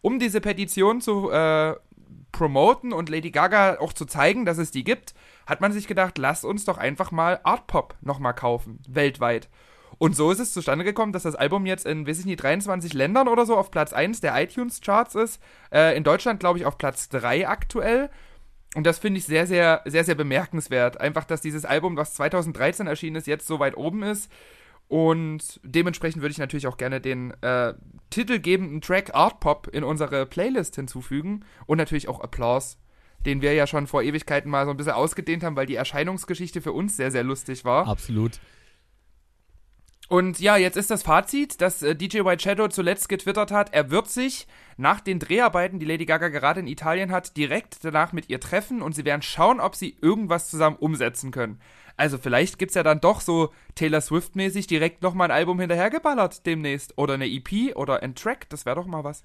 [0.01, 1.75] um diese Petition zu äh,
[2.33, 5.13] promoten und Lady Gaga auch zu zeigen, dass es die gibt,
[5.47, 9.47] hat man sich gedacht, lasst uns doch einfach mal Art Pop nochmal kaufen, weltweit.
[9.99, 12.93] Und so ist es zustande gekommen, dass das Album jetzt in, weiß ich nicht, 23
[12.93, 15.41] Ländern oder so auf Platz 1 der iTunes-Charts ist.
[15.71, 18.09] Äh, in Deutschland, glaube ich, auf Platz 3 aktuell.
[18.75, 21.01] Und das finde ich sehr, sehr, sehr, sehr bemerkenswert.
[21.01, 24.31] Einfach, dass dieses Album, was 2013 erschienen ist, jetzt so weit oben ist.
[24.87, 27.73] Und dementsprechend würde ich natürlich auch gerne den äh,
[28.09, 31.43] titelgebenden Track Art Pop in unsere Playlist hinzufügen.
[31.65, 32.77] Und natürlich auch Applaus,
[33.25, 36.61] den wir ja schon vor Ewigkeiten mal so ein bisschen ausgedehnt haben, weil die Erscheinungsgeschichte
[36.61, 37.85] für uns sehr, sehr lustig war.
[37.85, 38.39] Absolut.
[40.09, 43.91] Und ja, jetzt ist das Fazit, dass äh, DJ White Shadow zuletzt getwittert hat, er
[43.91, 48.27] wird sich nach den Dreharbeiten, die Lady Gaga gerade in Italien hat, direkt danach mit
[48.27, 51.59] ihr treffen und sie werden schauen, ob sie irgendwas zusammen umsetzen können.
[51.95, 56.97] Also vielleicht gibt's ja dann doch so Taylor Swift-mäßig direkt nochmal ein Album hinterhergeballert demnächst.
[56.97, 59.23] Oder eine EP oder ein Track, das wäre doch mal was.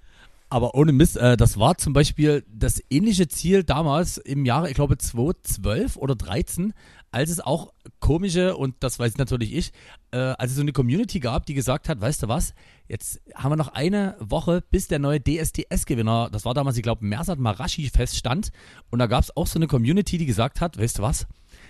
[0.50, 4.74] Aber ohne Mist, äh, das war zum Beispiel das ähnliche Ziel damals im Jahre, ich
[4.74, 6.74] glaube 2012 oder 13,
[7.14, 9.72] als es auch komische, und das weiß natürlich ich,
[10.10, 12.54] äh, als es so eine Community gab, die gesagt hat, weißt du was,
[12.88, 17.04] jetzt haben wir noch eine Woche, bis der neue DSDS-Gewinner, das war damals, ich glaube,
[17.04, 18.50] Mersat Marashi feststand.
[18.90, 21.26] Und da gab es auch so eine Community, die gesagt hat, weißt du was,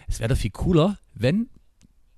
[0.08, 1.50] es wäre doch viel cooler, wenn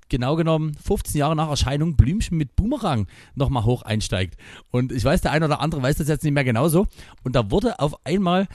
[0.08, 4.38] genau genommen 15 Jahre nach Erscheinung Blümchen mit Boomerang nochmal hoch einsteigt.
[4.70, 6.86] Und ich weiß, der eine oder andere weiß das jetzt nicht mehr genauso.
[7.24, 8.46] Und da wurde auf einmal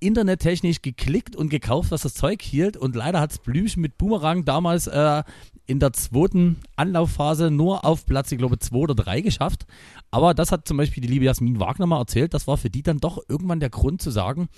[0.00, 2.76] internettechnisch geklickt und gekauft, was das Zeug hielt.
[2.76, 5.22] Und leider hat es Blümchen mit Boomerang damals äh,
[5.66, 9.66] in der zweiten Anlaufphase nur auf Platz, ich glaube, zwei oder drei geschafft.
[10.10, 12.34] Aber das hat zum Beispiel die liebe Jasmin Wagner mal erzählt.
[12.34, 14.48] Das war für die dann doch irgendwann der Grund zu sagen,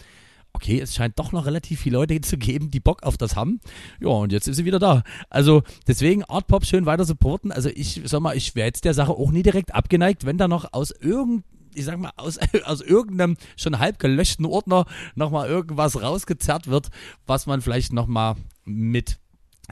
[0.55, 3.61] okay, es scheint doch noch relativ viele Leute zu geben, die Bock auf das haben.
[4.01, 5.03] Ja, und jetzt ist sie wieder da.
[5.31, 7.53] Also deswegen Art Pop schön weiter supporten.
[7.53, 10.49] Also ich sag mal, ich wäre jetzt der Sache auch nie direkt abgeneigt, wenn da
[10.49, 11.45] noch aus irgendeinem
[11.75, 16.89] ich sag mal, aus, aus irgendeinem schon halb gelöschten Ordner nochmal irgendwas rausgezerrt wird,
[17.27, 19.19] was man vielleicht nochmal mit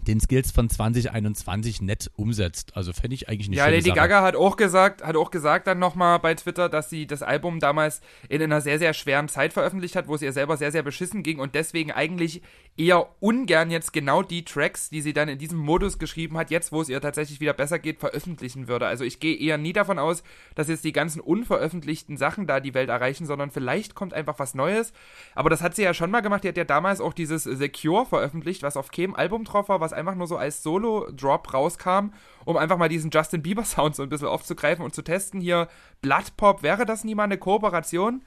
[0.07, 2.77] den Skills von 2021 nett umsetzt.
[2.77, 3.97] Also fände ich eigentlich nicht Ja, Lady Sache.
[3.97, 7.61] Gaga hat auch gesagt, hat auch gesagt dann nochmal bei Twitter, dass sie das Album
[7.61, 10.83] damals in einer sehr, sehr schweren Zeit veröffentlicht hat, wo es ihr selber sehr, sehr
[10.83, 12.43] beschissen ging und deswegen eigentlich
[12.81, 16.73] eher ungern jetzt genau die Tracks, die sie dann in diesem Modus geschrieben hat, jetzt
[16.73, 18.87] wo es ihr tatsächlich wieder besser geht, veröffentlichen würde.
[18.87, 20.23] Also ich gehe eher nie davon aus,
[20.55, 24.55] dass jetzt die ganzen unveröffentlichten Sachen da die Welt erreichen, sondern vielleicht kommt einfach was
[24.55, 24.95] Neues.
[25.35, 26.43] Aber das hat sie ja schon mal gemacht.
[26.43, 29.93] Die hat ja damals auch dieses Secure veröffentlicht, was auf keinem Album drauf war, was
[29.93, 32.15] einfach nur so als Solo-Drop rauskam,
[32.47, 35.43] um einfach mal diesen Justin Bieber-Sound so ein bisschen aufzugreifen und zu testen.
[35.43, 35.69] Hier
[36.01, 38.23] Blood Pop, wäre das nie mal eine Kooperation?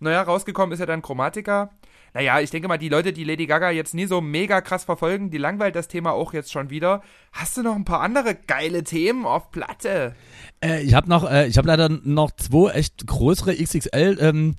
[0.00, 1.70] Naja, rausgekommen ist ja dann Chromatica.
[2.14, 5.30] Naja, ich denke mal, die Leute, die Lady Gaga jetzt nie so mega krass verfolgen,
[5.30, 7.02] die langweilt das Thema auch jetzt schon wieder.
[7.32, 10.14] Hast du noch ein paar andere geile Themen auf Platte?
[10.62, 14.56] Äh, ich habe noch, äh, ich habe leider noch zwei echt größere XXL-Themen.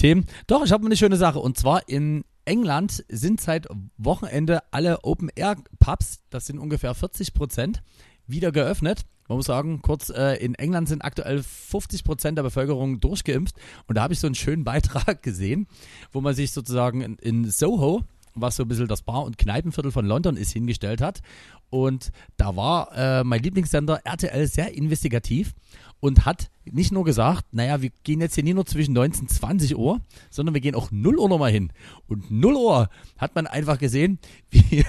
[0.00, 1.40] Ähm, Doch, ich habe eine schöne Sache.
[1.40, 7.82] Und zwar in England sind seit Wochenende alle Open-Air-Pubs, das sind ungefähr 40 Prozent,
[8.26, 9.02] wieder geöffnet.
[9.32, 13.56] Man muss sagen, kurz, äh, in England sind aktuell 50 Prozent der Bevölkerung durchgeimpft.
[13.86, 15.68] Und da habe ich so einen schönen Beitrag gesehen,
[16.12, 18.02] wo man sich sozusagen in, in Soho,
[18.34, 21.22] was so ein bisschen das Bar- und Kneipenviertel von London ist, hingestellt hat.
[21.70, 25.54] Und da war äh, mein Lieblingssender RTL sehr investigativ
[26.00, 29.28] und hat nicht nur gesagt, naja, wir gehen jetzt hier nicht nur zwischen 19 und
[29.30, 31.72] 20 Uhr, sondern wir gehen auch 0 Uhr nochmal hin.
[32.06, 34.18] Und 0 Uhr hat man einfach gesehen,
[34.50, 34.84] wie,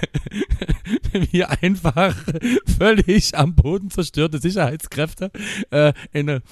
[1.32, 2.16] wie einfach
[2.78, 5.30] völlig am Boden zerstörte Sicherheitskräfte
[5.70, 6.42] äh, eine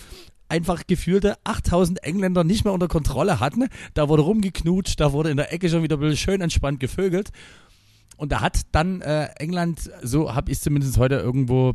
[0.49, 3.69] einfach gefühlte 8000 Engländer nicht mehr unter Kontrolle hatten.
[3.95, 7.31] Da wurde rumgeknutscht, da wurde in der Ecke schon wieder schön entspannt gevögelt.
[8.19, 11.75] Und da hat dann äh, England, so habe ich zumindest heute irgendwo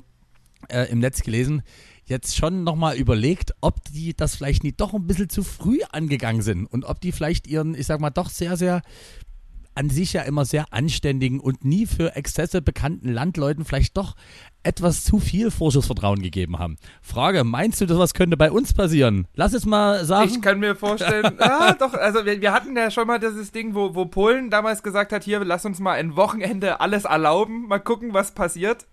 [0.69, 1.63] äh, im Netz gelesen,
[2.05, 6.41] jetzt schon nochmal überlegt, ob die das vielleicht nicht doch ein bisschen zu früh angegangen
[6.41, 8.81] sind und ob die vielleicht ihren, ich sag mal, doch sehr, sehr
[9.77, 14.15] an sich ja immer sehr anständigen und nie für Exzesse bekannten Landleuten vielleicht doch
[14.63, 16.77] etwas zu viel Vorschussvertrauen gegeben haben.
[17.01, 19.27] Frage, meinst du, dass was könnte bei uns passieren?
[19.35, 20.29] Lass es mal sagen.
[20.29, 23.75] Ich kann mir vorstellen, ah, doch, also wir, wir, hatten ja schon mal dieses Ding,
[23.75, 27.79] wo, wo Polen damals gesagt hat, hier, lass uns mal ein Wochenende alles erlauben, mal
[27.79, 28.87] gucken, was passiert.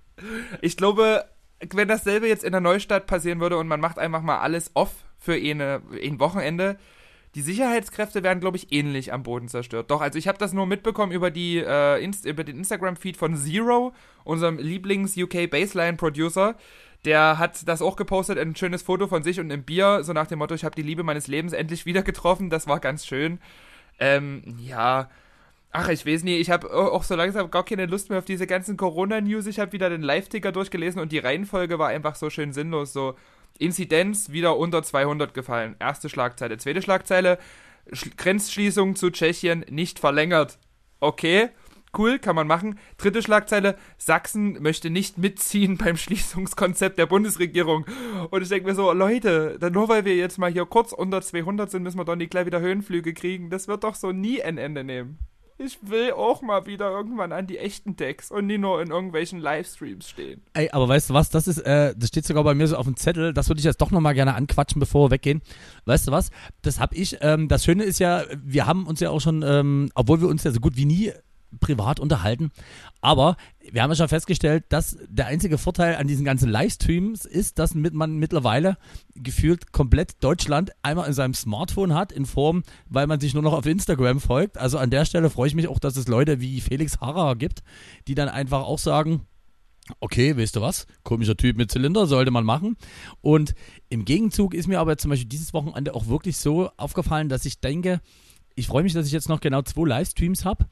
[0.61, 1.25] Ich glaube,
[1.73, 4.92] wenn dasselbe jetzt in der Neustadt passieren würde und man macht einfach mal alles off
[5.18, 6.79] für eine, ein Wochenende,
[7.35, 9.90] die Sicherheitskräfte werden, glaube ich, ähnlich am Boden zerstört.
[9.90, 13.37] Doch, also ich habe das nur mitbekommen über, die, äh, Inst über den Instagram-Feed von
[13.37, 13.92] Zero,
[14.25, 16.55] unserem Lieblings-UK-Baseline-Producer.
[17.05, 20.27] Der hat das auch gepostet, ein schönes Foto von sich und einem Bier, so nach
[20.27, 22.51] dem Motto, ich habe die Liebe meines Lebens endlich wieder getroffen.
[22.51, 23.40] Das war ganz schön.
[23.99, 25.09] Ähm, ja,
[25.77, 28.47] Ach, ich weiß nicht, ich habe auch so langsam gar keine Lust mehr auf diese
[28.47, 29.47] ganzen Corona-News.
[29.49, 32.92] Ich habe wieder den Live-Ticker durchgelesen und die Reihenfolge war einfach so schön sinnlos.
[32.92, 33.16] So,
[33.59, 35.77] Inzidenz wieder unter 200 gefallen.
[35.79, 36.59] Erste Schlagzeile.
[36.59, 37.38] Zweite Schlagzeile,
[37.93, 40.59] Sch Grenzschließung zu Tschechien nicht verlängert.
[41.01, 41.51] Okay,
[41.97, 42.79] cool, kann man machen.
[42.97, 47.87] Dritte Schlagzeile, Sachsen möchte nicht mitziehen beim Schließungskonzept der Bundesregierung.
[48.31, 51.71] Und ich denke mir so, Leute, nur weil wir jetzt mal hier kurz unter 200
[51.71, 53.51] sind, müssen wir doch nicht gleich wieder Höhenflüge kriegen.
[53.51, 55.19] Das wird doch so nie ein Ende nehmen
[55.57, 59.38] ich will auch mal wieder irgendwann an die echten Decks und nie nur in irgendwelchen
[59.38, 60.43] Livestreams stehen.
[60.55, 62.87] Ey, aber weißt du was, das ist, äh, das steht sogar bei mir so auf
[62.87, 65.43] dem Zettel, das würde ich jetzt doch nochmal gerne anquatschen, bevor wir weggehen.
[65.85, 66.31] Weißt du was,
[66.62, 69.90] das hab ich, ähm, das Schöne ist ja, wir haben uns ja auch schon, ähm,
[69.95, 71.12] obwohl wir uns ja so gut wie nie
[71.61, 72.51] privat unterhalten.
[73.01, 73.37] Aber
[73.71, 77.75] wir haben ja schon festgestellt, dass der einzige Vorteil an diesen ganzen Livestreams ist, dass
[77.75, 78.77] man mittlerweile
[79.14, 83.53] gefühlt komplett Deutschland einmal in seinem Smartphone hat, in Form, weil man sich nur noch
[83.53, 84.59] auf Instagram folgt.
[84.59, 87.62] Also an der Stelle freue ich mich auch, dass es Leute wie Felix Harrer gibt,
[88.09, 89.23] die dann einfach auch sagen,
[90.01, 92.77] okay, weißt du was, komischer Typ mit Zylinder, sollte man machen.
[93.21, 93.55] Und
[93.88, 97.61] im Gegenzug ist mir aber zum Beispiel dieses Wochenende auch wirklich so aufgefallen, dass ich
[97.61, 98.01] denke,
[98.55, 100.67] ich freue mich, dass ich jetzt noch genau zwei Livestreams habe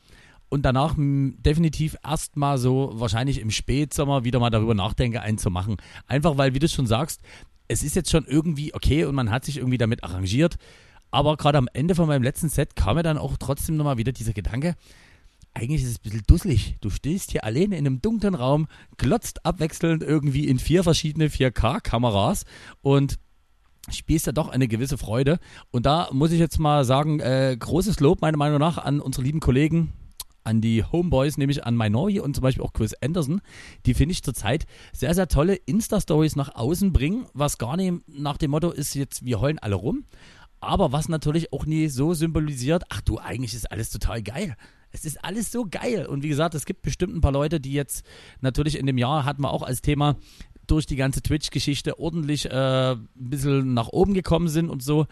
[0.52, 5.78] und danach definitiv erstmal so wahrscheinlich im Spätsommer wieder mal darüber nachdenke, einen zu machen.
[6.06, 7.22] Einfach weil, wie du schon sagst,
[7.68, 10.56] es ist jetzt schon irgendwie okay und man hat sich irgendwie damit arrangiert.
[11.10, 14.12] Aber gerade am Ende von meinem letzten Set kam mir dann auch trotzdem nochmal wieder
[14.12, 14.74] dieser Gedanke,
[15.54, 16.76] eigentlich ist es ein bisschen dusselig.
[16.82, 22.44] Du stehst hier alleine in einem dunklen Raum, glotzt abwechselnd irgendwie in vier verschiedene 4K-Kameras
[22.82, 23.18] und
[23.90, 25.38] spielst ja doch eine gewisse Freude.
[25.70, 29.24] Und da muss ich jetzt mal sagen, äh, großes Lob meiner Meinung nach an unsere
[29.24, 29.94] lieben Kollegen,
[30.44, 33.40] an die Homeboys, nämlich an Minori und zum Beispiel auch Chris Anderson,
[33.86, 38.36] die finde ich zurzeit sehr, sehr tolle Insta-Stories nach außen bringen, was gar nicht nach
[38.36, 40.04] dem Motto ist jetzt, wir heulen alle rum,
[40.60, 44.56] aber was natürlich auch nie so symbolisiert, ach du, eigentlich ist alles total geil.
[44.92, 46.06] Es ist alles so geil.
[46.06, 48.04] Und wie gesagt, es gibt bestimmt ein paar Leute, die jetzt
[48.40, 50.16] natürlich in dem Jahr hatten wir auch als Thema
[50.66, 55.06] durch die ganze Twitch-Geschichte ordentlich äh, ein bisschen nach oben gekommen sind und so.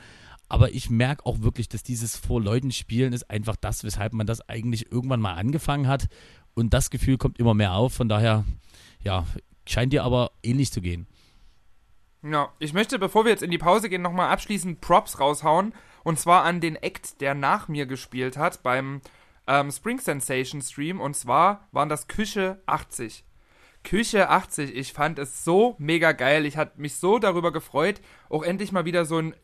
[0.51, 4.27] Aber ich merke auch wirklich, dass dieses vor Leuten spielen ist einfach das, weshalb man
[4.27, 6.09] das eigentlich irgendwann mal angefangen hat.
[6.55, 7.95] Und das Gefühl kommt immer mehr auf.
[7.95, 8.45] Von daher,
[9.03, 9.25] ja,
[9.65, 11.07] scheint dir aber ähnlich zu gehen.
[12.23, 15.73] Ja, ich möchte, bevor wir jetzt in die Pause gehen, nochmal abschließend Props raushauen.
[16.03, 19.03] Und zwar an den Act, der nach mir gespielt hat beim
[19.47, 23.25] ähm, Spring Sensation Stream und zwar waren das Küche 80.
[23.85, 26.45] Küche 80, ich fand es so mega geil.
[26.45, 29.35] Ich hatte mich so darüber gefreut, auch endlich mal wieder so einen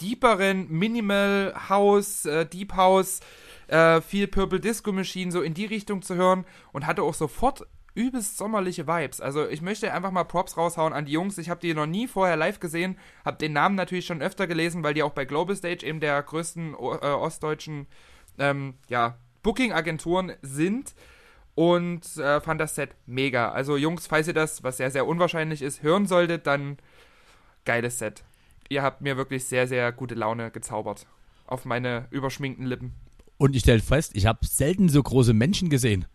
[0.00, 3.20] deeperen Minimal House, äh, Deep House,
[3.68, 7.66] äh, viel Purple Disco Machine so in die Richtung zu hören und hatte auch sofort
[7.94, 9.20] übelst sommerliche Vibes.
[9.20, 11.38] Also ich möchte einfach mal Props raushauen an die Jungs.
[11.38, 14.84] Ich habe die noch nie vorher live gesehen, habe den Namen natürlich schon öfter gelesen,
[14.84, 17.86] weil die auch bei Global Stage eben der größten äh, ostdeutschen
[18.38, 20.94] ähm, ja, Booking-Agenturen sind
[21.54, 23.50] und äh, fand das Set mega.
[23.50, 26.76] Also Jungs, falls ihr das, was sehr, sehr unwahrscheinlich ist, hören solltet, dann
[27.64, 28.24] geiles Set.
[28.68, 31.06] Ihr habt mir wirklich sehr, sehr gute Laune gezaubert
[31.46, 32.92] auf meine überschminkten Lippen.
[33.38, 36.06] Und ich stelle fest, ich habe selten so große Menschen gesehen.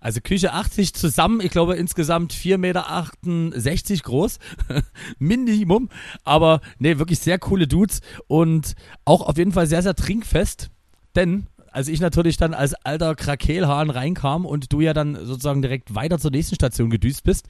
[0.00, 4.38] Also Küche 80 zusammen, ich glaube insgesamt 4,68 Meter groß.
[5.18, 5.90] Minimum.
[6.24, 10.70] Aber nee, wirklich sehr coole Dudes und auch auf jeden Fall sehr, sehr trinkfest.
[11.14, 15.94] Denn als ich natürlich dann als alter Krakelhahn reinkam und du ja dann sozusagen direkt
[15.94, 17.48] weiter zur nächsten Station gedüst bist,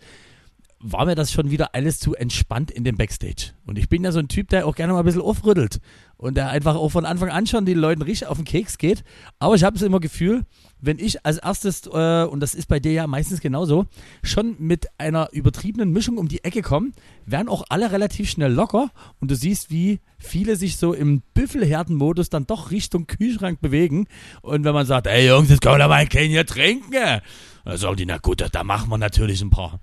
[0.83, 3.53] war mir das schon wieder alles zu entspannt in dem Backstage.
[3.66, 5.79] Und ich bin ja so ein Typ, der auch gerne mal ein bisschen aufrüttelt
[6.16, 9.05] und der einfach auch von Anfang an schon den Leuten richtig auf den Keks geht.
[9.38, 10.43] Aber ich habe es immer Gefühl,
[10.81, 13.87] wenn ich als erstes, äh, und das ist bei dir ja meistens genauso,
[14.23, 16.93] schon mit einer übertriebenen Mischung um die Ecke komme,
[17.27, 18.90] werden auch alle relativ schnell locker
[19.21, 24.07] und du siehst, wie viele sich so im Büffelherden-Modus dann doch Richtung Kühlschrank bewegen.
[24.40, 27.21] Und wenn man sagt, ey Jungs, jetzt können wir mal ein Kännchen trinken,
[27.64, 29.79] dann sagen die, na gut, da machen wir natürlich ein paar.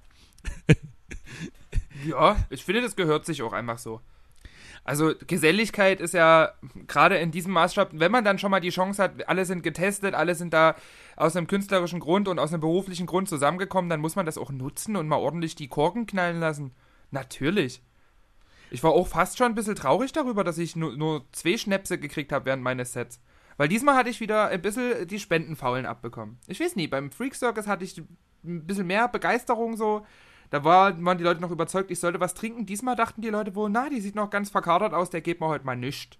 [2.05, 4.01] Ja, ich finde, das gehört sich auch einfach so.
[4.83, 6.53] Also Geselligkeit ist ja
[6.87, 10.15] gerade in diesem Maßstab, wenn man dann schon mal die Chance hat, alle sind getestet,
[10.15, 10.75] alle sind da
[11.17, 14.49] aus einem künstlerischen Grund und aus einem beruflichen Grund zusammengekommen, dann muss man das auch
[14.49, 16.71] nutzen und mal ordentlich die Korken knallen lassen.
[17.11, 17.81] Natürlich.
[18.69, 21.97] Ich war auch fast schon ein bisschen traurig darüber, dass ich nur, nur zwei Schnäpse
[21.97, 23.19] gekriegt habe während meines Sets.
[23.57, 26.37] Weil diesmal hatte ich wieder ein bisschen die Spendenfaulen abbekommen.
[26.47, 30.05] Ich weiß nie, beim Freak Circus hatte ich ein bisschen mehr Begeisterung so.
[30.49, 32.65] Da war, waren die Leute noch überzeugt, ich sollte was trinken.
[32.65, 35.47] Diesmal dachten die Leute wohl, na, die sieht noch ganz verkadert aus, der geht mir
[35.47, 36.17] heute mal nichts.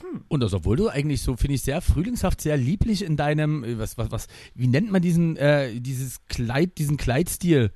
[0.00, 0.24] Hm.
[0.28, 3.78] Und das, obwohl du eigentlich so, finde ich, sehr frühlingshaft, sehr lieblich in deinem, äh,
[3.78, 7.72] was, was, was, wie nennt man diesen, äh, dieses Kleid, diesen Kleidstil?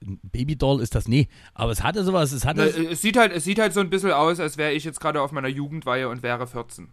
[0.00, 2.70] Babydoll ist das, nee, aber es hatte sowas, es hatte.
[2.76, 5.00] Na, es sieht halt, es sieht halt so ein bisschen aus, als wäre ich jetzt
[5.00, 6.88] gerade auf meiner Jugendweihe und wäre 14.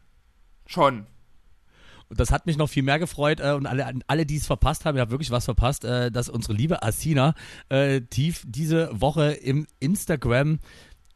[0.66, 1.06] Schon.
[2.10, 4.86] Und das hat mich noch viel mehr gefreut äh, und alle, alle die es verpasst
[4.86, 7.34] haben, ihr habt wirklich was verpasst, äh, dass unsere liebe Asina
[7.70, 10.60] äh, tief diese Woche im Instagram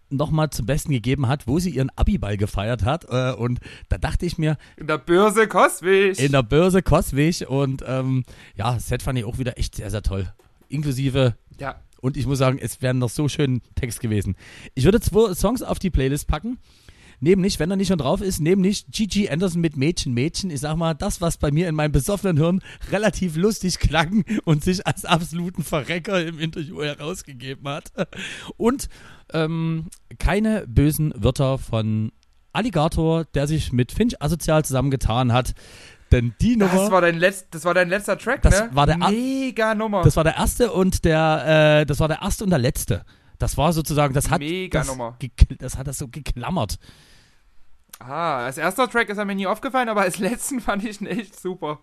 [0.09, 3.05] nochmal zum Besten gegeben hat, wo sie ihren Abiball gefeiert hat.
[3.09, 3.59] Äh, und
[3.89, 4.57] da dachte ich mir.
[4.77, 6.19] In der Börse Koswig.
[6.19, 7.47] In der Börse Koswig.
[7.47, 8.23] Und ähm,
[8.55, 10.31] ja, Set fand ich auch wieder echt sehr, sehr toll.
[10.69, 11.35] Inklusive.
[11.59, 11.81] Ja.
[11.99, 14.35] Und ich muss sagen, es wären noch so schön Text gewesen.
[14.75, 16.59] Ich würde zwei Songs auf die Playlist packen.
[17.20, 20.51] Nämlich, wenn er nicht schon drauf ist, nämlich Gigi Anderson mit Mädchen, Mädchen.
[20.51, 22.61] Ich sag mal, das, was bei mir in meinem besoffenen Hirn
[22.91, 27.91] relativ lustig klang und sich als absoluten Verrecker im Interview herausgegeben hat.
[28.57, 28.88] Und
[29.34, 29.88] ähm,
[30.20, 32.11] keine bösen Wörter von
[32.53, 35.53] Alligator, der sich mit Finch asozial zusammengetan hat.
[36.11, 36.74] Denn die Nummer.
[36.74, 38.70] Das war dein, letzt, das war dein letzter Track, Das ne?
[38.72, 40.03] war der Mega Nummer.
[40.03, 43.03] Das war der erste und der, äh, das war der erste und der letzte.
[43.38, 45.17] Das war sozusagen, das hat, Mega das, Nummer.
[45.59, 46.79] das hat das so geklammert.
[47.99, 51.07] ah, als erster Track ist er mir nie aufgefallen, aber als letzten fand ich ihn
[51.07, 51.79] echt super.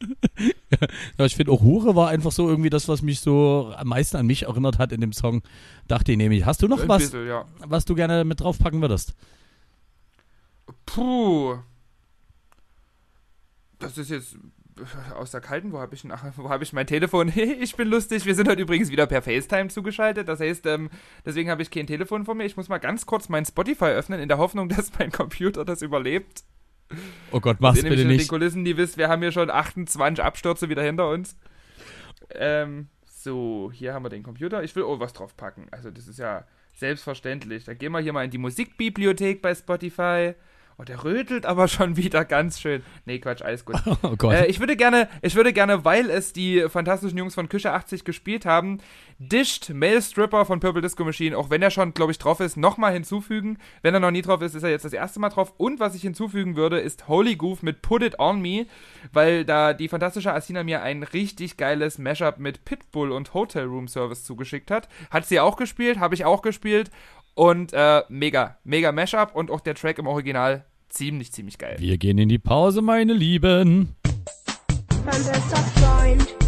[1.16, 4.16] Ja, ich finde auch Hure war einfach so irgendwie das, was mich so am meisten
[4.16, 5.42] an mich erinnert hat in dem Song.
[5.86, 7.44] Dachte ich nämlich, hast du noch Ein was, bisschen, ja.
[7.66, 9.14] was du gerne mit draufpacken würdest?
[10.86, 11.58] Puh.
[13.78, 14.36] Das ist jetzt
[15.14, 17.28] aus der kalten, wo habe ich, denn- ach, wo hab ich mein Telefon?
[17.34, 18.24] ich bin lustig.
[18.24, 20.28] Wir sind heute übrigens wieder per FaceTime zugeschaltet.
[20.28, 20.90] Das heißt, ähm,
[21.24, 22.44] deswegen habe ich kein Telefon vor mir.
[22.44, 25.82] Ich muss mal ganz kurz mein Spotify öffnen, in der Hoffnung, dass mein Computer das
[25.82, 26.44] überlebt.
[27.30, 28.28] Oh Gott, mach's bitte nicht.
[28.28, 31.38] Kulissen, die wisst, wir haben hier schon 28 Abstürze wieder hinter uns.
[32.34, 34.62] Ähm, so, hier haben wir den Computer.
[34.62, 35.68] Ich will auch was drauf packen.
[35.70, 36.44] Also, das ist ja
[36.74, 37.64] selbstverständlich.
[37.64, 40.34] Dann gehen wir hier mal in die Musikbibliothek bei Spotify.
[40.82, 42.82] Oh, der rötelt aber schon wieder ganz schön.
[43.04, 43.76] Nee, Quatsch, alles gut.
[44.02, 44.34] Oh Gott.
[44.34, 48.04] Äh, ich würde gerne, ich würde gerne, weil es die fantastischen Jungs von Küche 80
[48.04, 48.78] gespielt haben,
[49.18, 52.56] Dished Male Stripper von Purple Disco Machine, auch wenn er schon, glaube ich, drauf ist,
[52.56, 53.58] nochmal hinzufügen.
[53.82, 55.54] Wenn er noch nie drauf ist, ist er jetzt das erste Mal drauf.
[55.56, 58.66] Und was ich hinzufügen würde, ist Holy Goof mit Put It On Me,
[59.12, 63.86] weil da die fantastische Asina mir ein richtig geiles Mashup mit Pitbull und Hotel Room
[63.86, 64.88] Service zugeschickt hat.
[65.12, 66.90] Hat sie auch gespielt, habe ich auch gespielt.
[67.34, 71.76] Und äh, mega, mega Mashup und auch der Track im Original ziemlich, ziemlich geil.
[71.78, 73.96] Wir gehen in die Pause, meine Lieben.
[75.04, 76.41] mein bester Freund.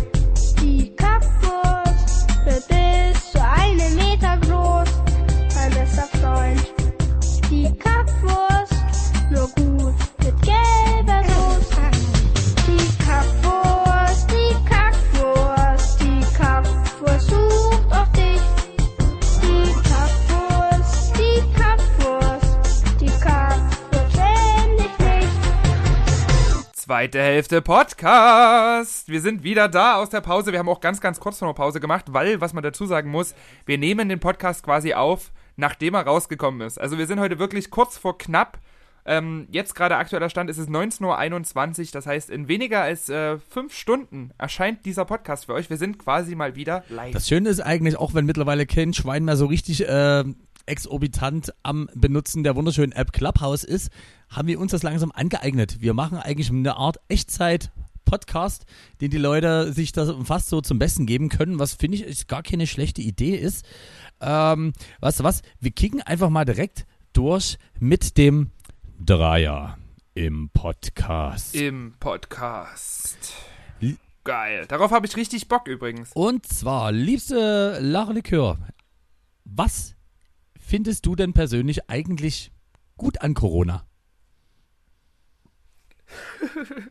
[27.14, 29.08] Zweite Hälfte Podcast.
[29.08, 30.50] Wir sind wieder da aus der Pause.
[30.50, 33.08] Wir haben auch ganz, ganz kurz noch eine Pause gemacht, weil, was man dazu sagen
[33.08, 33.36] muss,
[33.66, 36.80] wir nehmen den Podcast quasi auf, nachdem er rausgekommen ist.
[36.80, 38.58] Also wir sind heute wirklich kurz vor knapp.
[39.06, 41.86] Ähm, jetzt gerade aktueller Stand ist es 19.21 Uhr.
[41.92, 45.70] Das heißt, in weniger als äh, fünf Stunden erscheint dieser Podcast für euch.
[45.70, 47.12] Wir sind quasi mal wieder live.
[47.12, 50.24] Das Schöne ist eigentlich, auch wenn mittlerweile kein Schwein mehr so richtig äh,
[50.66, 53.90] exorbitant am Benutzen der wunderschönen App Clubhouse ist,
[54.28, 55.80] haben wir uns das langsam angeeignet.
[55.80, 58.64] Wir machen eigentlich eine Art Echtzeit-Podcast,
[59.00, 62.28] den die Leute sich das fast so zum Besten geben können, was finde ich ist
[62.28, 63.64] gar keine schlechte Idee ist.
[64.20, 65.42] Ähm, weißt du was?
[65.60, 68.50] Wir kicken einfach mal direkt durch mit dem
[68.98, 69.78] Dreier
[70.14, 71.54] im Podcast.
[71.54, 73.34] Im Podcast.
[74.24, 74.64] Geil.
[74.68, 76.12] Darauf habe ich richtig Bock übrigens.
[76.14, 78.56] Und zwar, liebste Lachlikör,
[79.44, 79.93] was
[80.64, 82.52] findest du denn persönlich eigentlich
[82.96, 83.86] gut an Corona?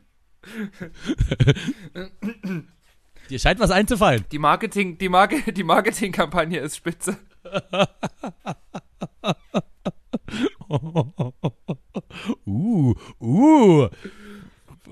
[3.30, 4.26] Dir scheint was einzufallen.
[4.32, 7.18] Die Marketing, die Marke, die Marketingkampagne ist spitze.
[12.46, 13.90] Uh, uh.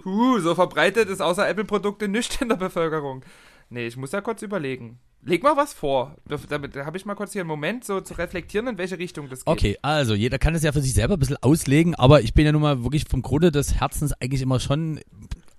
[0.06, 3.24] Uh, so verbreitet ist außer Apple-Produkte nichts in der Bevölkerung.
[3.70, 5.00] Nee, ich muss ja kurz überlegen.
[5.24, 6.16] Leg mal was vor.
[6.28, 9.30] Da- Damit habe ich mal kurz hier einen Moment, so zu reflektieren, in welche Richtung
[9.30, 9.48] das geht.
[9.52, 12.46] Okay, also jeder kann es ja für sich selber ein bisschen auslegen, aber ich bin
[12.46, 15.00] ja nun mal wirklich vom Grunde des Herzens eigentlich immer schon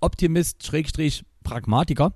[0.01, 2.13] Optimist, Schrägstrich, Pragmatiker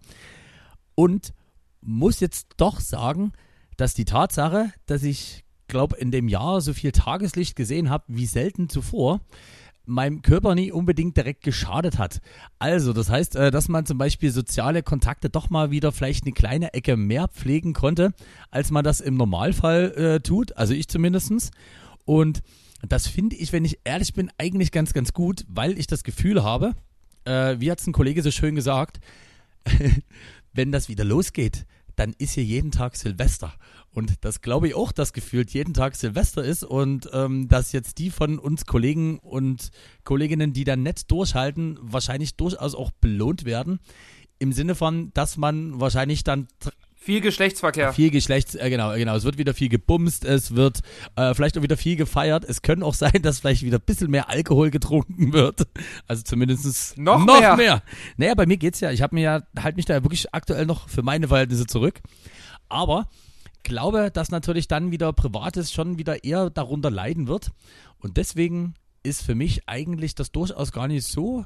[0.95, 1.33] und
[1.81, 3.33] muss jetzt doch sagen,
[3.77, 8.27] dass die Tatsache, dass ich glaube in dem Jahr so viel Tageslicht gesehen habe wie
[8.27, 9.21] selten zuvor,
[9.87, 12.21] meinem Körper nie unbedingt direkt geschadet hat.
[12.59, 16.33] Also, das heißt, äh, dass man zum Beispiel soziale Kontakte doch mal wieder vielleicht eine
[16.33, 18.13] kleine Ecke mehr pflegen konnte,
[18.51, 20.57] als man das im Normalfall äh, tut.
[20.57, 21.51] Also ich zumindestens.
[22.05, 22.43] Und
[22.87, 26.43] das finde ich, wenn ich ehrlich bin, eigentlich ganz, ganz gut, weil ich das Gefühl
[26.43, 26.75] habe,
[27.25, 29.01] äh, wie hat es ein Kollege so schön gesagt,
[30.53, 31.67] wenn das wieder losgeht,
[31.97, 33.55] dann ist hier jeden Tag Silvester.
[33.97, 37.97] Und das glaube ich auch, dass gefühlt jeden Tag Silvester ist und ähm, dass jetzt
[37.97, 39.71] die von uns Kollegen und
[40.05, 43.81] Kolleginnen, die dann nett durchhalten, wahrscheinlich durchaus auch belohnt werden.
[44.39, 46.47] Im Sinne von, dass man wahrscheinlich dann
[46.95, 47.95] Viel Geschlechtsverkehr.
[47.95, 50.81] viel Geschlechts, äh, genau, genau, es wird wieder viel gebumst, es wird
[51.15, 52.45] äh, vielleicht auch wieder viel gefeiert.
[52.45, 55.67] Es können auch sein, dass vielleicht wieder ein bisschen mehr Alkohol getrunken wird.
[56.07, 57.57] Also zumindest Noch noch mehr.
[57.57, 57.83] mehr.
[58.19, 58.91] Naja, bei mir geht's ja.
[58.91, 62.03] Ich habe mir ja, halt mich da wirklich aktuell noch für meine Verhältnisse zurück.
[62.69, 63.09] Aber
[63.67, 67.51] glaube, dass natürlich dann wieder Privates schon wieder eher darunter leiden wird.
[67.99, 71.45] Und deswegen ist für mich eigentlich das durchaus gar nicht so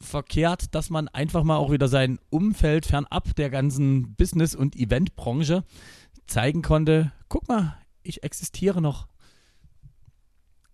[0.00, 5.64] verkehrt, dass man einfach mal auch wieder sein Umfeld fernab der ganzen Business- und Eventbranche
[6.26, 7.12] zeigen konnte.
[7.28, 9.06] Guck mal, ich existiere noch.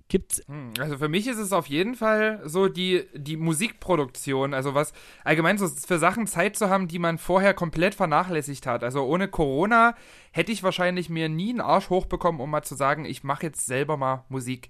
[0.08, 4.74] Gibt's Hm, Also für mich ist es auf jeden Fall so die, die Musikproduktion, also
[4.74, 4.92] was
[5.24, 8.84] allgemein so für Sachen Zeit zu haben, die man vorher komplett vernachlässigt hat.
[8.84, 9.96] Also ohne Corona
[10.30, 13.66] hätte ich wahrscheinlich mir nie einen Arsch hochbekommen, um mal zu sagen, ich mache jetzt
[13.66, 14.68] selber mal Musik.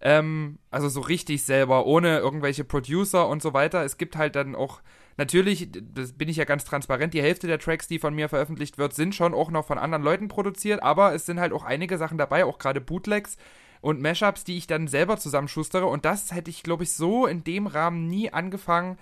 [0.00, 3.84] Ähm, also so richtig selber, ohne irgendwelche Producer und so weiter.
[3.84, 4.80] Es gibt halt dann auch,
[5.16, 8.78] natürlich, das bin ich ja ganz transparent, die Hälfte der Tracks, die von mir veröffentlicht
[8.78, 11.98] wird, sind schon auch noch von anderen Leuten produziert, aber es sind halt auch einige
[11.98, 13.36] Sachen dabei, auch gerade Bootlegs
[13.82, 15.84] und Mashups, die ich dann selber zusammenschustere.
[15.86, 18.96] Und das hätte ich, glaube ich, so in dem Rahmen nie angefangen,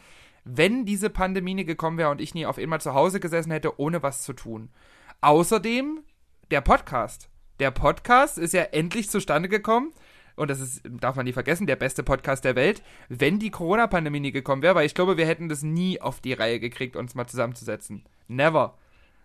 [0.44, 4.02] wenn diese Pandemie gekommen wäre und ich nie auf einmal zu Hause gesessen hätte, ohne
[4.02, 4.70] was zu tun.
[5.20, 6.00] Außerdem
[6.50, 7.28] der Podcast.
[7.60, 9.92] Der Podcast ist ja endlich zustande gekommen.
[10.34, 14.20] Und das ist, darf man nie vergessen, der beste Podcast der Welt, wenn die Corona-Pandemie
[14.20, 17.14] nie gekommen wäre, weil ich glaube, wir hätten das nie auf die Reihe gekriegt, uns
[17.14, 18.04] mal zusammenzusetzen.
[18.28, 18.78] Never.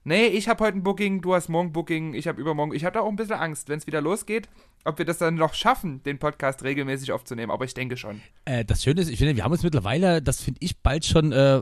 [0.07, 2.75] Nee, ich habe heute ein Booking, du hast morgen Booking, ich habe übermorgen.
[2.75, 4.47] Ich habe da auch ein bisschen Angst, wenn es wieder losgeht,
[4.83, 7.51] ob wir das dann noch schaffen, den Podcast regelmäßig aufzunehmen.
[7.51, 8.21] Aber ich denke schon.
[8.45, 11.31] Äh, das Schöne ist, ich finde, wir haben uns mittlerweile, das finde ich bald schon,
[11.31, 11.61] äh,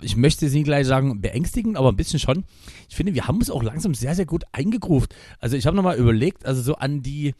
[0.00, 2.42] ich möchte es nicht gleich sagen, beängstigend, aber ein bisschen schon.
[2.88, 5.14] Ich finde, wir haben uns auch langsam sehr, sehr gut eingegruft.
[5.38, 7.36] Also ich habe nochmal überlegt, also so an die,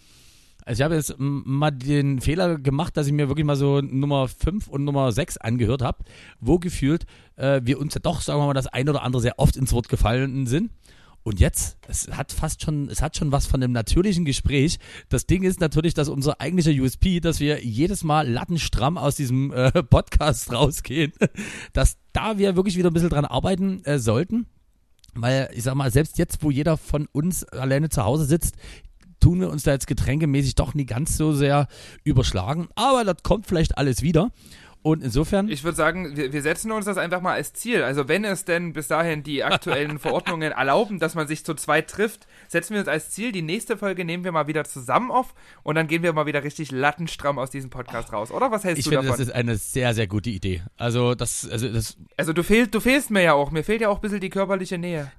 [0.64, 4.28] also ich habe jetzt mal den Fehler gemacht, dass ich mir wirklich mal so Nummer
[4.28, 6.04] 5 und Nummer 6 angehört habe,
[6.40, 7.04] wo gefühlt
[7.36, 9.72] äh, wir uns ja doch, sagen wir mal, das ein oder andere sehr oft ins
[9.72, 10.70] Wort gefallen sind.
[11.24, 14.78] Und jetzt, es hat fast schon, es hat schon was von einem natürlichen Gespräch.
[15.08, 19.50] Das Ding ist natürlich, dass unser eigentlicher USP, dass wir jedes Mal lattenstramm aus diesem
[19.50, 21.12] äh, Podcast rausgehen,
[21.72, 24.46] dass da wir wirklich wieder ein bisschen dran arbeiten äh, sollten.
[25.14, 28.56] Weil, ich sag mal, selbst jetzt, wo jeder von uns alleine zu Hause sitzt,
[29.24, 31.66] tun wir uns da jetzt getränkemäßig doch nie ganz so sehr
[32.04, 32.68] überschlagen.
[32.74, 34.30] Aber das kommt vielleicht alles wieder.
[34.82, 35.48] Und insofern.
[35.48, 37.82] Ich würde sagen, wir, wir setzen uns das einfach mal als Ziel.
[37.82, 41.88] Also wenn es denn bis dahin die aktuellen Verordnungen erlauben, dass man sich zu zweit
[41.88, 45.34] trifft, setzen wir uns als Ziel, die nächste Folge nehmen wir mal wieder zusammen auf
[45.62, 48.30] und dann gehen wir mal wieder richtig lattenstramm aus diesem Podcast raus.
[48.30, 49.18] Oder was hältst ich du finde, davon?
[49.18, 50.60] das ist eine sehr, sehr gute Idee.
[50.76, 53.52] Also, das, also das, also du, fehl, du fehlst mir ja auch.
[53.52, 55.10] Mir fehlt ja auch ein bisschen die körperliche Nähe.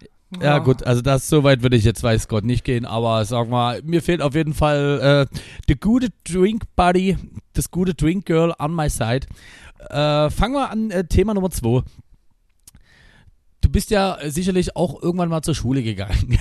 [0.42, 3.50] Ja, gut, also das, so weit würde ich jetzt, weiß Gott, nicht gehen, aber sag
[3.50, 7.18] mal, mir fehlt auf jeden Fall äh, the gute Drink Buddy,
[7.54, 9.28] das gute Drink Girl on my side.
[9.90, 11.84] Äh, fangen wir an, äh, Thema Nummer zwei.
[13.62, 16.38] Du bist ja sicherlich auch irgendwann mal zur Schule gegangen.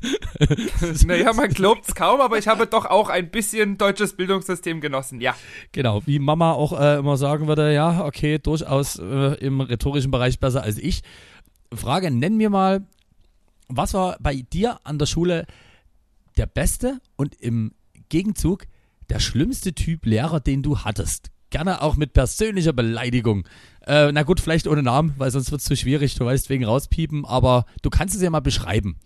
[1.06, 5.34] naja, man glaubt's kaum, aber ich habe doch auch ein bisschen deutsches Bildungssystem genossen, ja.
[5.72, 10.40] Genau, wie Mama auch äh, immer sagen würde, ja, okay, durchaus äh, im rhetorischen Bereich
[10.40, 11.02] besser als ich.
[11.74, 12.86] Frage, nenn mir mal,
[13.68, 15.46] was war bei dir an der Schule
[16.36, 17.72] der beste und im
[18.08, 18.66] Gegenzug
[19.08, 21.30] der schlimmste Typ Lehrer, den du hattest?
[21.50, 23.46] Gerne auch mit persönlicher Beleidigung.
[23.86, 26.64] Äh, na gut, vielleicht ohne Namen, weil sonst wird es zu schwierig, du weißt, wegen
[26.64, 28.98] rauspiepen, aber du kannst es ja mal beschreiben.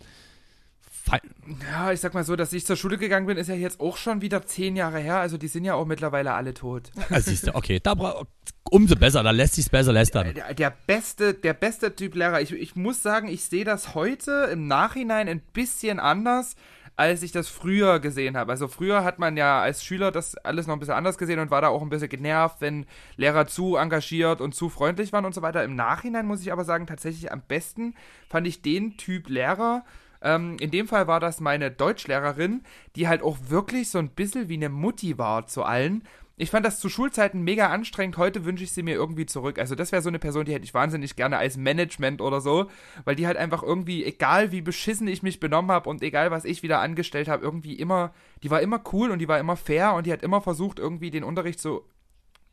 [1.73, 3.97] Ja, ich sag mal so, dass ich zur Schule gegangen bin, ist ja jetzt auch
[3.97, 5.17] schon wieder zehn Jahre her.
[5.19, 6.91] Also die sind ja auch mittlerweile alle tot.
[7.09, 8.25] also siehst du, okay, da bra-
[8.71, 10.35] umso besser, da lässt sich's besser lästern.
[10.35, 12.41] Der, der beste, der beste Typ Lehrer.
[12.41, 16.55] Ich, ich muss sagen, ich sehe das heute im Nachhinein ein bisschen anders,
[16.97, 18.53] als ich das früher gesehen habe.
[18.53, 21.51] Also früher hat man ja als Schüler das alles noch ein bisschen anders gesehen und
[21.51, 22.85] war da auch ein bisschen genervt, wenn
[23.17, 25.65] Lehrer zu engagiert und zu freundlich waren und so weiter.
[25.65, 27.95] Im Nachhinein muss ich aber sagen, tatsächlich am besten
[28.29, 29.83] fand ich den Typ Lehrer.
[30.23, 32.63] Ähm, in dem Fall war das meine Deutschlehrerin,
[32.97, 36.05] die halt auch wirklich so ein bisschen wie eine Mutti war zu allen.
[36.37, 38.17] Ich fand das zu Schulzeiten mega anstrengend.
[38.17, 39.59] Heute wünsche ich sie mir irgendwie zurück.
[39.59, 42.71] Also, das wäre so eine Person, die hätte ich wahnsinnig gerne als Management oder so,
[43.05, 46.47] weil die halt einfach irgendwie, egal wie beschissen ich mich benommen habe und egal was
[46.47, 49.93] ich wieder angestellt habe, irgendwie immer, die war immer cool und die war immer fair
[49.93, 51.87] und die hat immer versucht, irgendwie den Unterricht so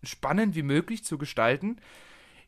[0.03, 1.77] spannend wie möglich zu gestalten.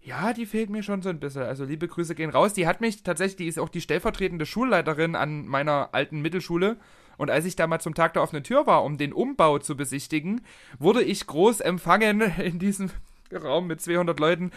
[0.02, 1.44] Ja, die fehlt mir schon so ein bisschen.
[1.44, 2.54] Also liebe Grüße gehen raus.
[2.54, 6.78] Die hat mich tatsächlich, die ist auch die stellvertretende Schulleiterin an meiner alten Mittelschule.
[7.18, 9.76] Und als ich da mal zum Tag der offenen Tür war, um den Umbau zu
[9.76, 10.42] besichtigen,
[10.80, 12.92] wurde ich groß empfangen in diesem
[13.34, 14.52] Raum mit 200 Leuten.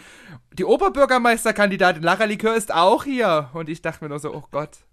[0.53, 3.49] Die Oberbürgermeisterkandidatin Lara Likör ist auch hier.
[3.53, 4.85] Und ich dachte mir nur so, oh Gott,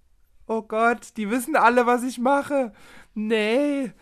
[0.48, 2.72] oh Gott, die wissen alle, was ich mache.
[3.14, 3.92] Nee.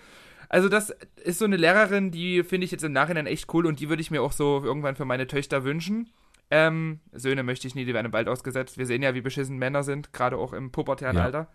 [0.49, 3.81] Also das ist so eine Lehrerin, die finde ich jetzt im Nachhinein echt cool und
[3.81, 6.09] die würde ich mir auch so irgendwann für meine Töchter wünschen.
[6.51, 8.79] Ähm, Söhne möchte ich nie, die werden bald ausgesetzt.
[8.79, 11.25] Wir sehen ja, wie beschissen Männer sind, gerade auch im pubertären Ja.
[11.25, 11.49] Alter.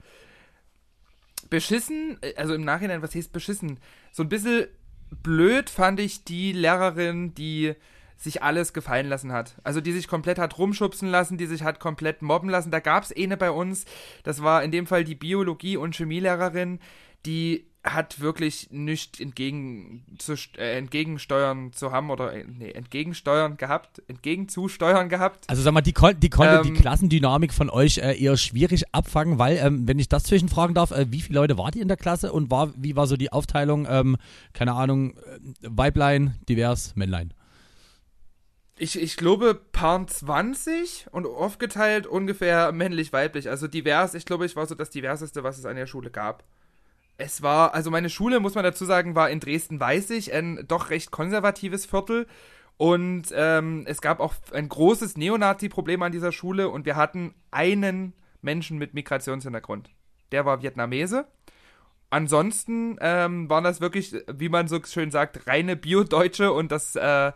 [1.49, 3.79] Beschissen, äh, also im Nachhinein, was heißt beschissen?
[4.11, 4.67] So ein bisschen
[5.21, 7.73] blöd fand ich die Lehrerin, die
[8.15, 9.55] sich alles gefallen lassen hat.
[9.63, 12.71] Also die sich komplett hat rumschubsen lassen, die sich hat komplett mobben lassen.
[12.71, 13.85] Da gab es eine bei uns,
[14.23, 16.79] das war in dem Fall die Biologie- und Chemielehrerin,
[17.25, 24.01] die hat wirklich nichts entgegen zu, äh, entgegensteuern zu haben oder äh, nee, entgegensteuern gehabt,
[24.07, 25.49] entgegenzusteuern gehabt.
[25.49, 28.85] Also sag mal, die, kon die konnte Ähm, die Klassendynamik von euch äh, eher schwierig
[28.93, 31.89] abfangen, weil, ähm, wenn ich das zwischenfragen darf, äh, wie viele Leute wart ihr in
[31.89, 34.17] der Klasse und war, wie war so die Aufteilung, ähm,
[34.53, 37.33] keine Ahnung, äh, Weiblein, divers, Männlein?
[38.77, 43.49] Ich, ich glaube, Paar 20 und aufgeteilt ungefähr männlich-weiblich.
[43.49, 46.43] Also divers, ich glaube, ich war so das diverseste, was es an der Schule gab.
[47.17, 51.11] Es war, also meine Schule, muss man dazu sagen, war in Dresden-Weißig, ein doch recht
[51.11, 52.27] konservatives Viertel.
[52.77, 58.13] Und ähm, es gab auch ein großes Neonazi-Problem an dieser Schule und wir hatten einen
[58.41, 59.89] Menschen mit Migrationshintergrund.
[60.31, 61.27] Der war Vietnamese.
[62.09, 67.31] Ansonsten ähm, waren das wirklich, wie man so schön sagt, reine Bio-Deutsche und das äh,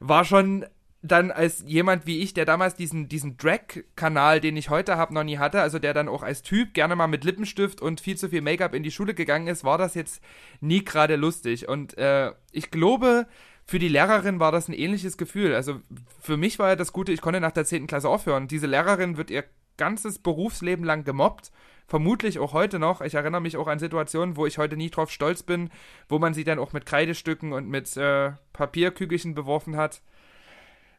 [0.00, 0.66] war schon
[1.02, 5.24] dann als jemand wie ich, der damals diesen, diesen Drag-Kanal, den ich heute habe, noch
[5.24, 8.28] nie hatte, also der dann auch als Typ gerne mal mit Lippenstift und viel zu
[8.28, 10.22] viel Make-up in die Schule gegangen ist, war das jetzt
[10.60, 11.68] nie gerade lustig.
[11.68, 13.26] Und äh, ich glaube,
[13.64, 15.54] für die Lehrerin war das ein ähnliches Gefühl.
[15.54, 15.80] Also
[16.20, 17.86] für mich war ja das Gute, ich konnte nach der 10.
[17.86, 18.46] Klasse aufhören.
[18.46, 19.44] Diese Lehrerin wird ihr
[19.78, 21.50] ganzes Berufsleben lang gemobbt.
[21.86, 23.00] Vermutlich auch heute noch.
[23.00, 25.70] Ich erinnere mich auch an Situationen, wo ich heute nie drauf stolz bin,
[26.08, 30.02] wo man sie dann auch mit Kreidestücken und mit äh, Papierkügelchen beworfen hat.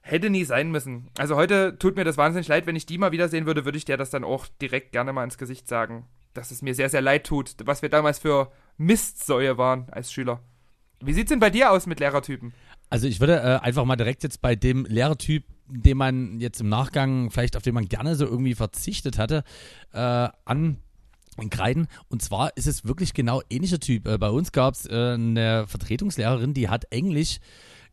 [0.02, 1.10] Hätte nie sein müssen.
[1.18, 3.86] Also heute tut mir das wahnsinnig leid, wenn ich die mal wiedersehen würde, würde ich
[3.86, 6.08] dir das dann auch direkt gerne mal ins Gesicht sagen.
[6.34, 10.42] Dass es mir sehr, sehr leid tut, was wir damals für Mistsäue waren als Schüler.
[11.02, 12.54] Wie sieht's denn bei dir aus mit Lehrertypen?
[12.90, 16.70] Also ich würde äh, einfach mal direkt jetzt bei dem Lehrertyp, den man jetzt im
[16.70, 19.44] Nachgang, vielleicht auf den man gerne so irgendwie verzichtet hatte,
[19.94, 20.78] äh, an
[21.50, 21.88] Kreiden.
[22.08, 24.08] Und zwar ist es wirklich genau ähnlicher Typ.
[24.08, 27.40] Äh, bei uns gab es äh, eine Vertretungslehrerin, die hat Englisch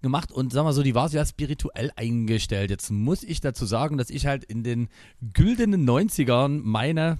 [0.03, 2.71] gemacht und sag mal so, die war sehr spirituell eingestellt.
[2.71, 4.89] Jetzt muss ich dazu sagen, dass ich halt in den
[5.33, 7.19] güldenen 90ern meine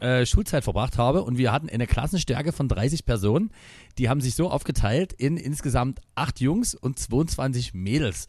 [0.00, 3.50] äh, Schulzeit verbracht habe und wir hatten eine Klassenstärke von 30 Personen.
[3.98, 8.28] Die haben sich so aufgeteilt in insgesamt acht Jungs und 22 Mädels.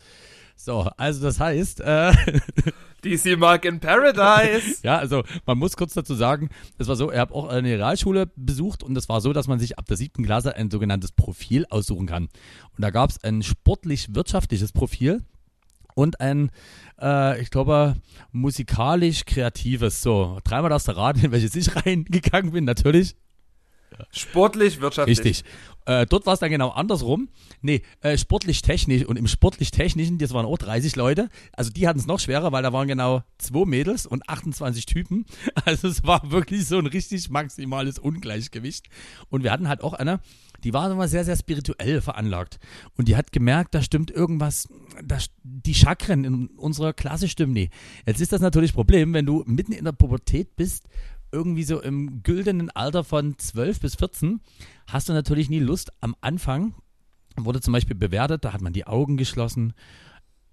[0.62, 2.12] So, also das heißt, äh,
[3.05, 4.80] DC Mark in Paradise.
[4.84, 8.30] ja, also man muss kurz dazu sagen, es war so, ich habe auch eine Realschule
[8.36, 11.66] besucht und es war so, dass man sich ab der siebten Klasse ein sogenanntes Profil
[11.70, 12.24] aussuchen kann.
[12.76, 15.24] Und da gab es ein sportlich-wirtschaftliches Profil
[15.95, 16.51] und ein,
[17.01, 17.95] äh, ich glaube,
[18.34, 20.01] musikalisch-kreatives.
[20.01, 23.16] So, dreimal darfst du raten, in welches ich reingegangen bin, natürlich.
[24.12, 25.20] Sportlich, wirtschaftlich.
[25.20, 25.44] Richtig.
[25.86, 27.30] Äh, dort war es dann genau andersrum.
[27.62, 31.30] Nee, äh, sportlich-technisch und im sportlich-technischen, das waren auch 30 Leute.
[31.54, 35.26] Also die hatten es noch schwerer, weil da waren genau zwei Mädels und 28 Typen.
[35.66, 38.88] Also es war wirklich so ein richtig maximales Ungleichgewicht.
[39.30, 40.20] Und wir hatten halt auch eine,
[40.64, 42.60] die war immer sehr, sehr spirituell veranlagt.
[42.96, 44.68] Und die hat gemerkt, da stimmt irgendwas,
[45.04, 47.70] das, die Chakren in unserer Klasse stimmen nie.
[48.06, 50.88] Jetzt ist das natürlich Problem, wenn du mitten in der Pubertät bist,
[51.32, 54.41] irgendwie so im güldenen Alter von 12 bis 14,
[54.88, 55.91] hast du natürlich nie Lust.
[56.01, 56.73] Am Anfang
[57.38, 59.73] wurde zum Beispiel bewertet, da hat man die Augen geschlossen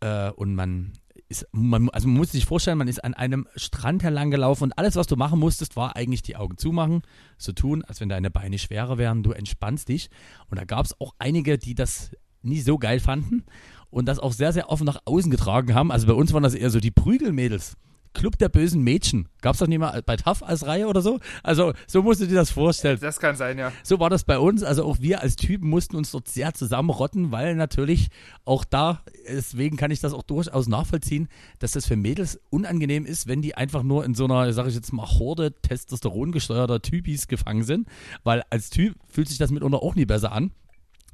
[0.00, 0.92] äh, und man
[1.28, 4.78] ist, man, also man muss sich vorstellen, man ist an einem Strand herlang gelaufen und
[4.78, 7.02] alles, was du machen musstest, war eigentlich die Augen zumachen,
[7.36, 10.08] so tun, als wenn deine Beine schwerer wären, du entspannst dich.
[10.48, 12.12] Und da gab es auch einige, die das
[12.42, 13.44] nie so geil fanden
[13.90, 15.90] und das auch sehr, sehr offen nach außen getragen haben.
[15.90, 17.76] Also bei uns waren das eher so die Prügelmädels.
[18.16, 19.28] Club der bösen Mädchen.
[19.42, 21.20] Gab es das nicht mal bei TAF als Reihe oder so?
[21.42, 22.98] Also so musst du dir das vorstellen.
[22.98, 23.72] Das kann sein, ja.
[23.82, 24.62] So war das bei uns.
[24.62, 28.08] Also auch wir als Typen mussten uns dort sehr zusammenrotten, weil natürlich
[28.46, 33.28] auch da, deswegen kann ich das auch durchaus nachvollziehen, dass das für Mädels unangenehm ist,
[33.28, 37.28] wenn die einfach nur in so einer, sage ich jetzt mal, Horde Testosteron gesteuerter Typis
[37.28, 37.86] gefangen sind.
[38.24, 40.52] Weil als Typ fühlt sich das mitunter auch nie besser an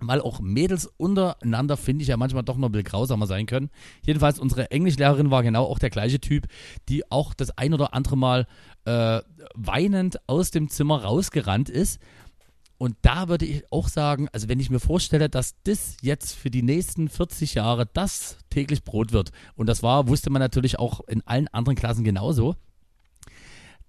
[0.09, 3.70] weil auch Mädels untereinander, finde ich, ja manchmal doch noch ein bisschen grausamer sein können.
[4.05, 6.46] Jedenfalls, unsere Englischlehrerin war genau auch der gleiche Typ,
[6.88, 8.46] die auch das ein oder andere Mal
[8.84, 9.20] äh,
[9.55, 12.00] weinend aus dem Zimmer rausgerannt ist.
[12.78, 16.50] Und da würde ich auch sagen, also wenn ich mir vorstelle, dass das jetzt für
[16.50, 21.00] die nächsten 40 Jahre das täglich Brot wird, und das war, wusste man natürlich auch
[21.07, 22.57] in allen anderen Klassen genauso,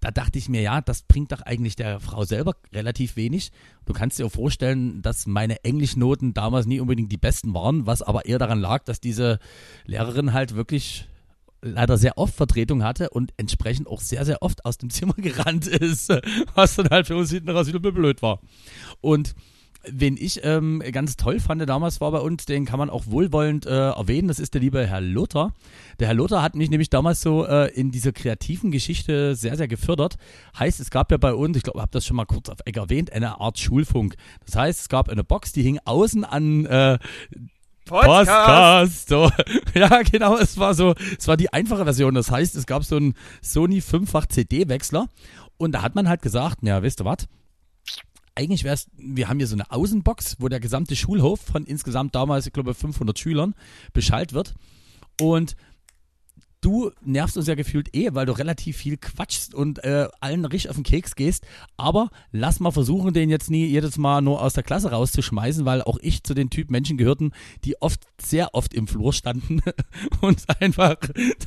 [0.03, 3.53] da dachte ich mir, ja, das bringt doch eigentlich der Frau selber relativ wenig.
[3.85, 8.25] Du kannst dir vorstellen, dass meine Englischnoten damals nie unbedingt die besten waren, was aber
[8.25, 9.39] eher daran lag, dass diese
[9.85, 11.07] Lehrerin halt wirklich
[11.61, 15.67] leider sehr oft Vertretung hatte und entsprechend auch sehr, sehr oft aus dem Zimmer gerannt
[15.67, 16.11] ist,
[16.53, 18.41] was dann halt für uns hinten raus wieder blöd war.
[18.99, 19.35] Und
[19.85, 23.65] Wen ich ähm, ganz toll fand damals war bei uns, den kann man auch wohlwollend
[23.65, 25.53] äh, erwähnen, das ist der liebe Herr Luther.
[25.99, 29.67] Der Herr Luther hat mich nämlich damals so äh, in dieser kreativen Geschichte sehr, sehr
[29.67, 30.15] gefördert.
[30.57, 32.59] Heißt, es gab ja bei uns, ich glaube, ich habe das schon mal kurz auf
[32.65, 34.15] Eck erwähnt, eine Art Schulfunk.
[34.45, 36.97] Das heißt, es gab eine Box, die hing außen an äh,
[37.85, 39.09] Podcast.
[39.09, 39.29] So.
[39.75, 42.13] Ja, genau, es war so, es war die einfache Version.
[42.13, 45.07] Das heißt, es gab so einen Sony 5-fach CD-Wechsler
[45.57, 47.27] und da hat man halt gesagt, ja, wisst ihr was?
[48.35, 52.15] Eigentlich wäre es, wir haben hier so eine Außenbox, wo der gesamte Schulhof von insgesamt
[52.15, 53.53] damals, ich glaube, 500 Schülern
[53.93, 54.55] beschallt wird.
[55.21, 55.55] Und
[56.63, 60.69] du nervst uns ja gefühlt eh, weil du relativ viel quatschst und äh, allen richtig
[60.69, 61.45] auf den Keks gehst.
[61.77, 65.81] Aber lass mal versuchen, den jetzt nie jedes Mal nur aus der Klasse rauszuschmeißen, weil
[65.81, 67.31] auch ich zu den Typ Menschen gehörten,
[67.65, 69.61] die oft, sehr oft im Flur standen
[70.21, 70.97] und einfach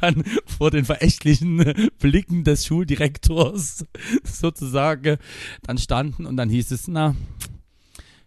[0.01, 3.87] dann vor den verächtlichen Blicken des Schuldirektors
[4.23, 5.17] sozusagen
[5.63, 7.17] dann standen und dann hieß es, na,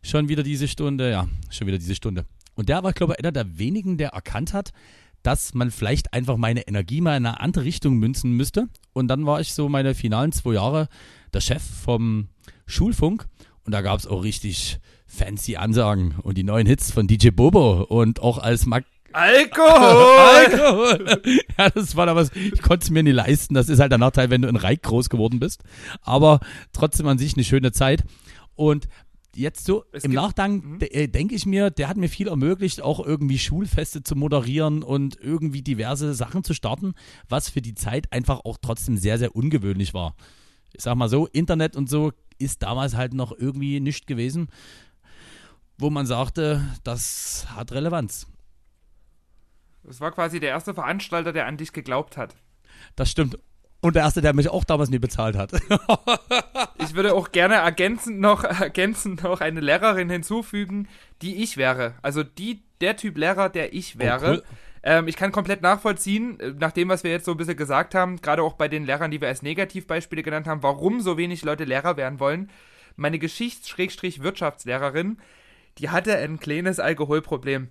[0.02, 2.26] schon wieder diese Stunde, ja, schon wieder diese Stunde.
[2.56, 4.74] Und der war, glaube ich, einer der wenigen, der erkannt hat,
[5.24, 8.68] dass man vielleicht einfach meine Energie mal in eine andere Richtung münzen müsste.
[8.94, 10.88] Und dann war ich so meine finalen zwei Jahre
[11.34, 12.30] der Chef vom
[12.66, 13.28] Schulfunk.
[13.66, 17.84] Und da gab es auch richtig fancy Ansagen und die neuen Hits von DJ Bobo
[17.84, 19.68] und auch als Mag Alkohol!
[20.52, 21.22] Alkohol.
[21.58, 23.56] Ja, das war damals, ich konnte es mir nie leisten.
[23.56, 25.64] Das ist halt der Nachteil, wenn du in Reich groß geworden bist.
[26.02, 26.40] Aber
[26.74, 28.04] trotzdem an sich eine schöne Zeit.
[28.56, 28.88] Und
[29.36, 32.82] jetzt so Es im Nachgang de- äh, denke ich mir, der hat mir viel ermöglicht,
[32.82, 36.94] auch irgendwie Schulfeste zu moderieren und irgendwie diverse Sachen zu starten,
[37.28, 40.16] was für die Zeit einfach auch trotzdem sehr, sehr ungewöhnlich war.
[40.74, 44.48] Ich sag mal so, Internet und so ist damals halt noch irgendwie nicht gewesen,
[45.78, 48.28] wo man sagte, das hat Relevanz.
[49.84, 52.36] Das war quasi der erste Veranstalter, der an dich geglaubt hat.
[52.96, 53.38] Das stimmt.
[53.82, 55.52] Und der erste, der mich auch damals nie bezahlt hat.
[56.82, 60.88] Ich würde auch gerne ergänzend noch, ergänzend noch eine Lehrerin hinzufügen,
[61.22, 61.96] die ich wäre.
[62.02, 64.26] Also die, der Typ Lehrer, der ich wäre.
[64.26, 64.44] Oh, cool.
[64.82, 67.94] ähm, ich kann komplett nachvollziehen, äh, nach dem, was wir jetzt so ein bisschen gesagt
[67.96, 71.44] haben, gerade auch bei den Lehrern, die wir als Negativbeispiele genannt haben, warum so wenig
[71.44, 72.50] Leute Lehrer werden wollen.
[72.96, 75.18] Meine Geschichts-Wirtschaftslehrerin,
[75.78, 77.68] die hatte ein kleines Alkoholproblem.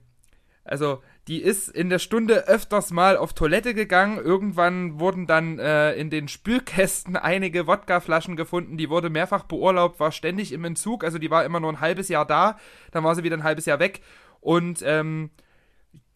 [0.68, 4.18] Also, die ist in der Stunde öfters mal auf Toilette gegangen.
[4.18, 8.76] Irgendwann wurden dann äh, in den Spülkästen einige Wodkaflaschen gefunden.
[8.76, 11.04] Die wurde mehrfach beurlaubt, war ständig im Entzug.
[11.04, 12.58] Also, die war immer nur ein halbes Jahr da.
[12.90, 14.02] Dann war sie wieder ein halbes Jahr weg.
[14.40, 15.30] Und ähm,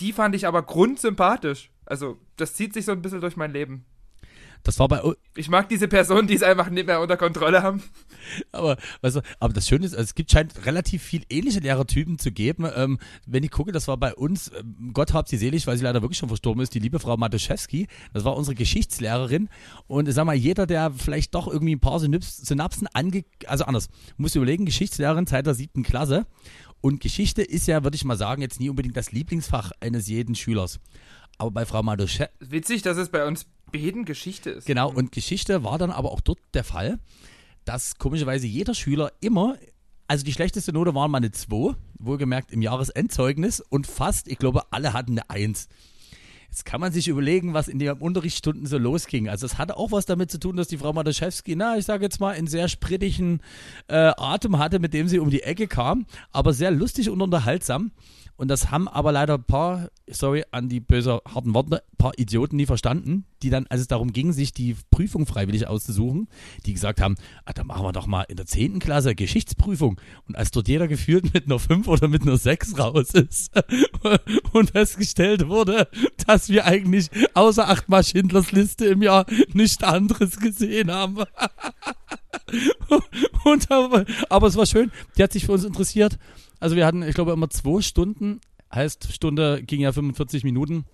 [0.00, 1.70] die fand ich aber grundsympathisch.
[1.86, 3.86] Also, das zieht sich so ein bisschen durch mein Leben.
[4.64, 5.02] Das war bei,
[5.34, 7.82] Ich mag diese Personen, die es einfach nicht mehr unter Kontrolle haben.
[8.52, 12.30] Aber, weißt du, aber das Schöne ist, es gibt scheint relativ viel ähnliche Lehrertypen zu
[12.30, 12.66] geben.
[12.74, 15.84] Ähm, wenn ich gucke, das war bei uns, ähm, Gott hab sie selig, weil sie
[15.84, 17.88] leider wirklich schon verstorben ist, die liebe Frau Matuszewski.
[18.12, 19.48] Das war unsere Geschichtslehrerin.
[19.88, 23.24] Und ich sag mal, jeder, der vielleicht doch irgendwie ein paar Synaps Synapsen ange...
[23.46, 26.26] Also anders, muss überlegen, Geschichtslehrerin seit der siebten Klasse.
[26.80, 30.34] Und Geschichte ist ja, würde ich mal sagen, jetzt nie unbedingt das Lieblingsfach eines jeden
[30.34, 30.80] Schülers.
[31.38, 34.66] Aber bei Frau Matuszewski Witzig, dass es bei uns Beden Geschichte ist.
[34.66, 36.99] Genau, und Geschichte war dann aber auch dort der Fall,
[37.64, 39.57] dass komischerweise jeder Schüler immer,
[40.07, 44.62] also die schlechteste Note waren mal eine 2, wohlgemerkt im Jahresendzeugnis und fast, ich glaube,
[44.70, 45.68] alle hatten eine 1.
[46.53, 49.31] Jetzt kann man sich überlegen, was in den Unterrichtsstunden so losging.
[49.31, 52.05] Also es hatte auch was damit zu tun, dass die Frau Matuszewski, na, ich sage
[52.05, 53.41] jetzt mal, einen sehr sprittigen
[53.89, 57.91] äh, Atem hatte, mit dem sie um die Ecke kam, aber sehr lustig und unterhaltsam.
[58.37, 62.18] Und das haben aber leider ein paar, sorry an die böse harten Worte, ein paar
[62.18, 66.28] Idioten nie verstanden, die dann, als es darum ging, sich die Prüfung freiwillig auszusuchen,
[66.66, 68.78] die gesagt haben, ah, dann machen wir doch mal in der 10.
[68.78, 70.01] Klasse Geschichtsprüfung.
[70.26, 73.53] Und als dort jeder gefühlt mit einer 5 oder mit einer 6 raus ist
[74.53, 75.89] und festgestellt wurde,
[76.26, 81.24] dass wir eigentlich außer achtmal Schindlers Liste im Jahr nichts anderes gesehen haben.
[83.45, 86.18] Und aber, aber es war schön, die hat sich für uns interessiert.
[86.62, 88.40] Also wir hatten, ich glaube, immer zwei Stunden,
[88.72, 90.84] heißt Stunde ging ja 45 Minuten,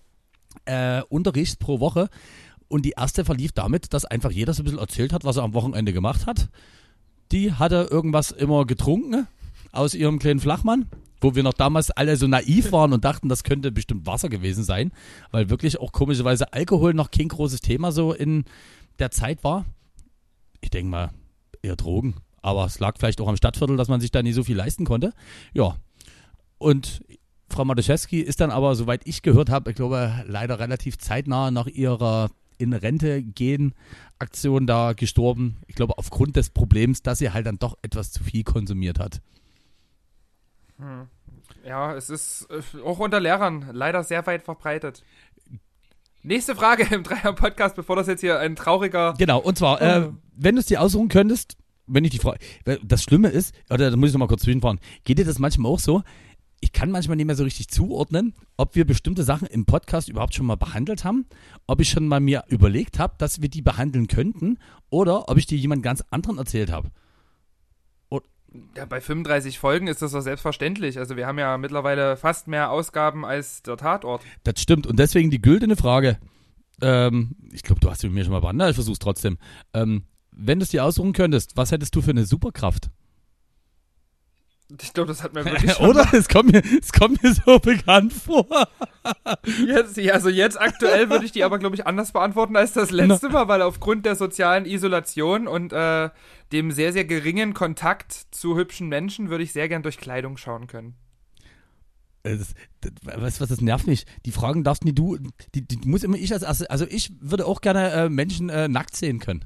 [0.65, 2.09] äh, Unterricht pro Woche.
[2.69, 5.43] Und die erste verlief damit, dass einfach jeder so ein bisschen erzählt hat, was er
[5.43, 6.49] am Wochenende gemacht hat.
[7.33, 9.27] Die hatte irgendwas immer getrunken
[9.71, 10.87] aus ihrem kleinen Flachmann,
[11.21, 14.65] wo wir noch damals alle so naiv waren und dachten, das könnte bestimmt Wasser gewesen
[14.65, 14.91] sein,
[15.33, 18.47] weil wirklich auch komischerweise Alkohol noch kein großes Thema so in
[19.01, 19.67] der Zeit war.
[20.63, 21.11] Ich denke mal,
[21.61, 22.15] eher Drogen.
[22.49, 24.85] Aber es lag vielleicht auch am Stadtviertel, dass man sich da nie so viel leisten
[24.87, 25.13] konnte.
[25.53, 25.77] Ja.
[26.57, 27.03] Und
[27.51, 31.67] Frau Matuszewski ist dann aber, soweit ich gehört habe, ich glaube, leider relativ zeitnah nach
[31.67, 33.75] ihrer in Rente gehen
[34.19, 35.59] Aktion da gestorben.
[35.69, 39.21] Ich glaube, aufgrund des Problems, dass sie halt dann doch etwas zu viel konsumiert hat.
[41.65, 45.05] Ja, es ist äh, auch unter Lehrern leider sehr weit verbreitet.
[46.23, 49.15] Nächste Frage im Dreier-Podcast, bevor das jetzt hier ein trauriger.
[49.19, 50.15] Genau, und zwar, äh, Oh.
[50.37, 51.57] wenn du es dir aussuchen könntest,
[51.89, 52.39] wenn ich die Frage,
[52.83, 55.73] das Schlimme ist, oder da muss ich noch mal kurz zwischenfahren, geht dir das manchmal
[55.73, 56.03] auch so?
[56.61, 60.35] Ich kann manchmal nicht mehr so richtig zuordnen, ob wir bestimmte Sachen im Podcast überhaupt
[60.35, 61.27] schon mal behandelt haben,
[61.67, 64.59] ob ich schon mal mir überlegt habe, dass wir die behandeln könnten,
[64.91, 66.91] oder ob ich dir jemand ganz anderen erzählt habe.
[68.77, 70.99] Ja, bei 35 Folgen ist das doch selbstverständlich.
[70.99, 74.23] Also wir haben ja mittlerweile fast mehr Ausgaben als der Tatort.
[74.45, 74.87] Das stimmt.
[74.87, 76.19] Und deswegen die güldene Frage.
[76.81, 79.39] Ähm, ich glaube, du hast sie mit mir schon mal behandelt, ich versuch's trotzdem.
[79.75, 80.05] Ähm,
[80.39, 82.91] wenn du es dir aussuchen könntest, was hättest du für eine Superkraft?
[84.81, 86.07] Ich glaube, das hat mir wirklich schon Oder?
[86.13, 88.47] Es kommt, mir, es kommt mir so bekannt vor.
[89.67, 93.31] Jetzt, also jetzt aktuell würde ich die aber, glaube ich, anders beantworten als das letzte
[93.31, 96.11] Mal, weil aufgrund der sozialen Isolation und äh,
[96.53, 100.67] dem sehr, sehr geringen Kontakt zu hübschen Menschen würde ich sehr gern durch Kleidung schauen
[100.67, 100.95] können.
[102.23, 104.05] Äh, Das, das, weißt du was, das nervt mich.
[104.27, 105.17] Die Fragen darfst nie du,
[105.55, 108.95] die, die muss immer ich als also ich würde auch gerne äh, Menschen äh, nackt
[108.95, 109.45] sehen können.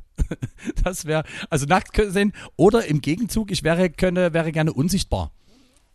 [0.85, 5.33] Das wäre, also nackt sehen oder im Gegenzug, ich wäre, könne, wäre gerne unsichtbar.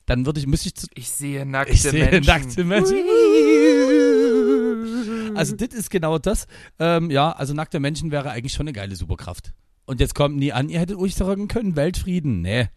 [0.06, 2.26] Dann würde ich, müsste ich, zu, Ich sehe nackte ich sehe Menschen.
[2.26, 2.98] nackte Menschen.
[5.36, 6.48] Also das ist genau das.
[6.80, 9.54] Ähm, ja, also nackte Menschen wäre eigentlich schon eine geile Superkraft.
[9.86, 12.42] Und jetzt kommt nie an, ihr hättet euch sagen können, Weltfrieden.
[12.42, 12.70] Nee.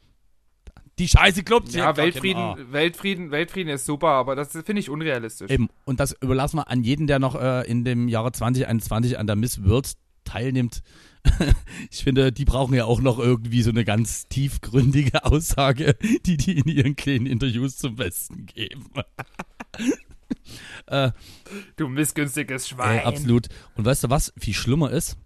[0.98, 5.50] Die Scheiße klopft Ja, Weltfrieden, Weltfrieden, Weltfrieden ist super, aber das finde ich unrealistisch.
[5.50, 5.68] Eben.
[5.86, 9.36] Und das überlassen wir an jeden, der noch äh, in dem Jahre 2021 an der
[9.36, 9.92] Miss World
[10.24, 10.82] teilnimmt.
[11.90, 15.96] ich finde, die brauchen ja auch noch irgendwie so eine ganz tiefgründige Aussage,
[16.26, 18.86] die die in ihren kleinen Interviews zum Besten geben.
[20.86, 21.12] äh,
[21.76, 23.00] Du missgünstiges Schwein.
[23.00, 23.48] Ey, absolut.
[23.74, 25.16] Und weißt du, was viel schlimmer ist?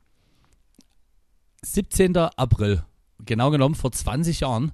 [1.62, 2.16] 17.
[2.16, 2.84] April,
[3.24, 4.72] genau genommen vor 20 Jahren,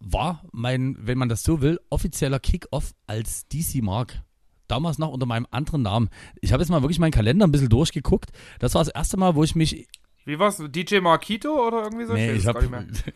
[0.00, 4.22] war mein, wenn man das so will, offizieller Kickoff als DC Mark.
[4.70, 6.08] Damals noch unter meinem anderen Namen.
[6.40, 8.30] Ich habe jetzt mal wirklich meinen Kalender ein bisschen durchgeguckt.
[8.60, 9.88] Das war das erste Mal, wo ich mich
[10.24, 10.62] Wie war's?
[10.64, 12.12] DJ Marquito oder irgendwie so?
[12.12, 12.62] Nee, ich es hab,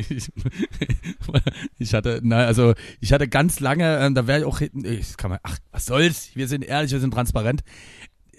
[0.08, 0.32] ich,
[1.78, 5.16] ich hatte, na, also, ich hatte ganz lange, äh, da wäre ich auch hinten, ich
[5.16, 7.62] kann man, ach, was soll's, wir sind ehrlich, wir sind transparent.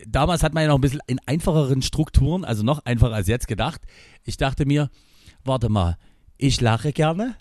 [0.06, 3.48] Damals hat man ja noch ein bisschen in einfacheren Strukturen, also noch einfacher als jetzt
[3.48, 3.82] gedacht.
[4.24, 4.90] Ich dachte mir,
[5.46, 5.98] warte mal,
[6.38, 7.36] ich lache gerne.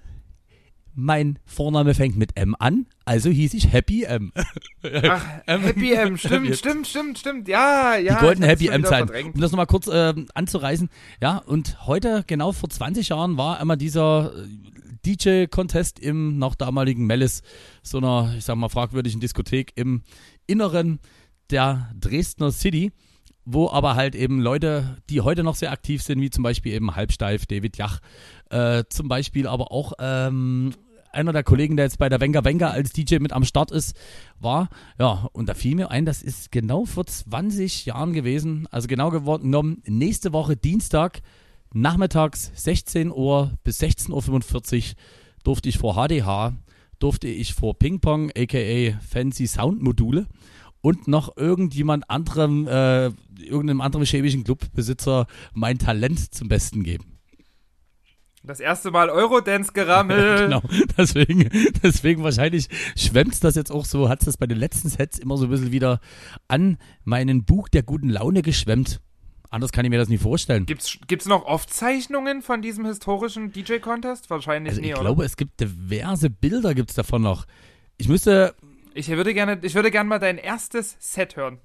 [0.94, 4.32] Mein Vorname fängt mit M an, also hieß ich Happy M.
[4.82, 7.48] Ach, Happy M, stimmt, stimmt, stimmt, stimmt.
[7.48, 8.14] Ja, ja.
[8.14, 9.10] die goldene Happy M-Zeit.
[9.10, 10.88] Um das nochmal kurz ähm, anzureißen.
[11.20, 14.46] Ja, und heute, genau vor 20 Jahren, war einmal dieser äh,
[15.04, 17.42] DJ-Contest im noch damaligen Mellis,
[17.82, 20.02] so einer, ich sag mal, fragwürdigen Diskothek im
[20.46, 21.00] Inneren
[21.50, 22.92] der Dresdner City,
[23.44, 26.96] wo aber halt eben Leute, die heute noch sehr aktiv sind, wie zum Beispiel eben
[26.96, 28.00] Halbsteif, David Jach,
[28.50, 30.72] äh, zum Beispiel aber auch ähm,
[31.14, 33.96] einer der Kollegen, der jetzt bei der Wenger Wenger als DJ mit am Start ist,
[34.38, 34.68] war.
[34.98, 39.10] Ja, und da fiel mir ein, das ist genau vor 20 Jahren gewesen, also genau
[39.10, 41.22] genommen nächste Woche Dienstag,
[41.72, 44.94] nachmittags 16 Uhr bis 16.45 Uhr
[45.42, 46.54] durfte ich vor HDH,
[46.98, 50.26] durfte ich vor Ping Pong, aka Fancy Sound Module
[50.80, 53.06] und noch irgendjemand anderem, äh,
[53.38, 57.13] irgendeinem anderen chemischen Clubbesitzer mein Talent zum Besten geben.
[58.46, 60.38] Das erste Mal Eurodance gerammelt.
[60.44, 60.62] genau,
[60.98, 61.48] deswegen,
[61.82, 65.38] deswegen wahrscheinlich schwemmt das jetzt auch so, hat es das bei den letzten Sets immer
[65.38, 65.98] so ein bisschen wieder
[66.46, 69.00] an meinen Bug der guten Laune geschwemmt.
[69.48, 70.66] Anders kann ich mir das nicht vorstellen.
[70.66, 74.28] Gibt's, gibt's noch Aufzeichnungen von diesem historischen DJ-Contest?
[74.28, 75.02] Wahrscheinlich Also nie, ich oder?
[75.02, 77.46] glaube, es gibt diverse Bilder gibt's davon noch.
[77.96, 78.54] Ich müsste,
[78.94, 81.58] Ich würde gerne, ich würde gerne mal dein erstes Set hören.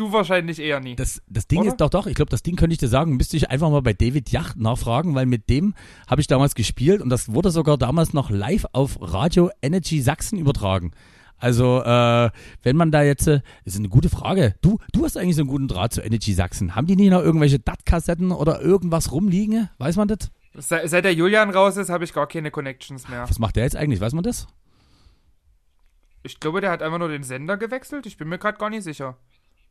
[0.00, 0.96] Du wahrscheinlich eher nie.
[0.96, 1.68] das, das Ding Oder?
[1.68, 3.82] ist doch doch, ich glaube, das Ding könnte ich dir sagen, müsste ich einfach mal
[3.82, 5.74] bei David Yacht nachfragen, weil mit dem
[6.08, 10.38] habe ich damals gespielt und das wurde sogar damals noch live auf Radio Energy Sachsen
[10.38, 10.92] übertragen.
[11.36, 12.30] Also, äh,
[12.62, 14.54] wenn man da jetzt, äh, ist eine gute Frage.
[14.62, 16.74] Du, du hast eigentlich so einen guten Draht zu Energy Sachsen.
[16.74, 19.68] Haben die nicht noch irgendwelche DAT-Kassetten oder irgendwas rumliegen?
[19.76, 20.30] Weiß man das?
[20.54, 23.28] Se, seit der Julian raus ist, habe ich gar keine Connections mehr.
[23.28, 24.00] Was macht der jetzt eigentlich?
[24.00, 24.46] Weiß man das?
[26.22, 28.06] Ich glaube, der hat einfach nur den Sender gewechselt.
[28.06, 29.18] Ich bin mir gerade gar nicht sicher.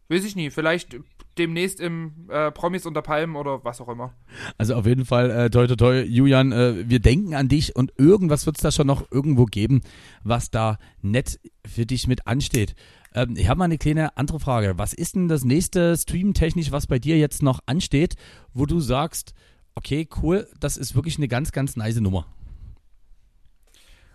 [0.09, 0.49] Weiß ich nie.
[0.49, 0.97] Vielleicht
[1.37, 4.13] demnächst im äh, Promis unter Palmen oder was auch immer.
[4.57, 7.93] Also auf jeden Fall, äh, toi, toi, toi, Julian, äh, wir denken an dich und
[7.97, 9.81] irgendwas wird es da schon noch irgendwo geben,
[10.23, 12.75] was da nett für dich mit ansteht.
[13.13, 14.77] Ähm, ich habe mal eine kleine andere Frage.
[14.77, 18.15] Was ist denn das nächste Stream-technisch, was bei dir jetzt noch ansteht,
[18.53, 19.33] wo du sagst,
[19.75, 22.25] okay, cool, das ist wirklich eine ganz, ganz nice Nummer.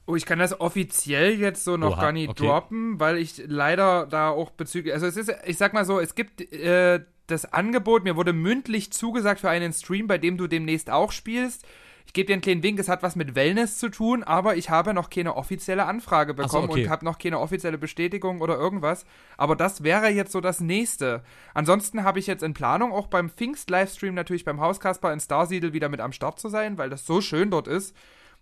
[0.07, 2.45] Oh, ich kann das offiziell jetzt so noch Oha, gar nicht okay.
[2.45, 6.15] droppen, weil ich leider da auch bezüglich, also es ist, ich sag mal so, es
[6.15, 10.91] gibt äh, das Angebot, mir wurde mündlich zugesagt für einen Stream, bei dem du demnächst
[10.91, 11.67] auch spielst.
[12.07, 14.69] Ich gebe dir einen kleinen Wink, es hat was mit Wellness zu tun, aber ich
[14.69, 16.85] habe noch keine offizielle Anfrage so, bekommen okay.
[16.85, 19.07] und habe noch keine offizielle Bestätigung oder irgendwas.
[19.39, 21.25] Aber das wäre jetzt so das nächste.
[21.55, 25.89] Ansonsten habe ich jetzt in Planung, auch beim Pfingst-Livestream natürlich beim Hauskasper in Starsiedel wieder
[25.89, 27.97] mit am Start zu sein, weil das so schön dort ist.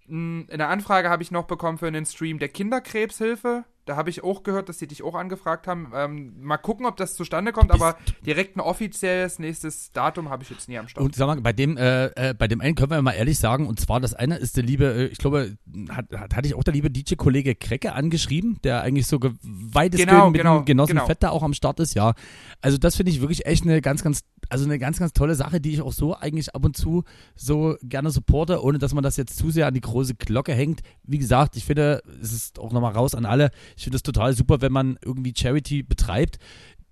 [0.07, 3.65] In der Anfrage habe ich noch bekommen für einen Stream der Kinderkrebshilfe.
[3.85, 5.91] Da habe ich auch gehört, dass sie dich auch angefragt haben.
[5.95, 10.51] Ähm, mal gucken, ob das zustande kommt, aber direkt ein offizielles nächstes Datum habe ich
[10.51, 11.05] jetzt nie am Start.
[11.05, 13.67] Und sag mal, bei dem, äh, äh, bei dem einen können wir mal ehrlich sagen,
[13.67, 15.57] und zwar das eine ist der liebe, äh, ich glaube,
[15.89, 20.11] hat, hat, hatte ich auch der liebe DJ-Kollege Krecke angeschrieben, der eigentlich so ge- weitestgehend
[20.11, 21.07] Genau, mit genau, dem Genossen genau.
[21.07, 22.15] Fett da auch am Start ist, ja.
[22.61, 25.61] Also das finde ich wirklich echt eine ganz, ganz, also eine ganz, ganz tolle Sache,
[25.61, 27.03] die ich auch so eigentlich ab und zu
[27.35, 30.83] so gerne supporte, ohne dass man das jetzt zu sehr an die große Glocke hängt.
[31.03, 34.35] Wie gesagt, ich finde, es ist auch nochmal raus an alle, ich finde es total
[34.35, 36.39] super, wenn man irgendwie Charity betreibt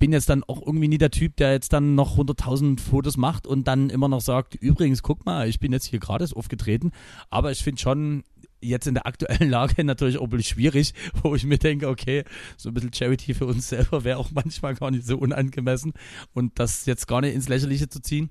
[0.00, 3.46] bin jetzt dann auch irgendwie nie der Typ, der jetzt dann noch 100.000 Fotos macht
[3.46, 6.90] und dann immer noch sagt, übrigens, guck mal, ich bin jetzt hier gratis aufgetreten.
[7.28, 8.24] Aber ich finde schon
[8.62, 12.24] jetzt in der aktuellen Lage natürlich auch ein bisschen schwierig, wo ich mir denke, okay,
[12.56, 15.92] so ein bisschen Charity für uns selber wäre auch manchmal gar nicht so unangemessen
[16.32, 18.30] und das jetzt gar nicht ins Lächerliche zu ziehen.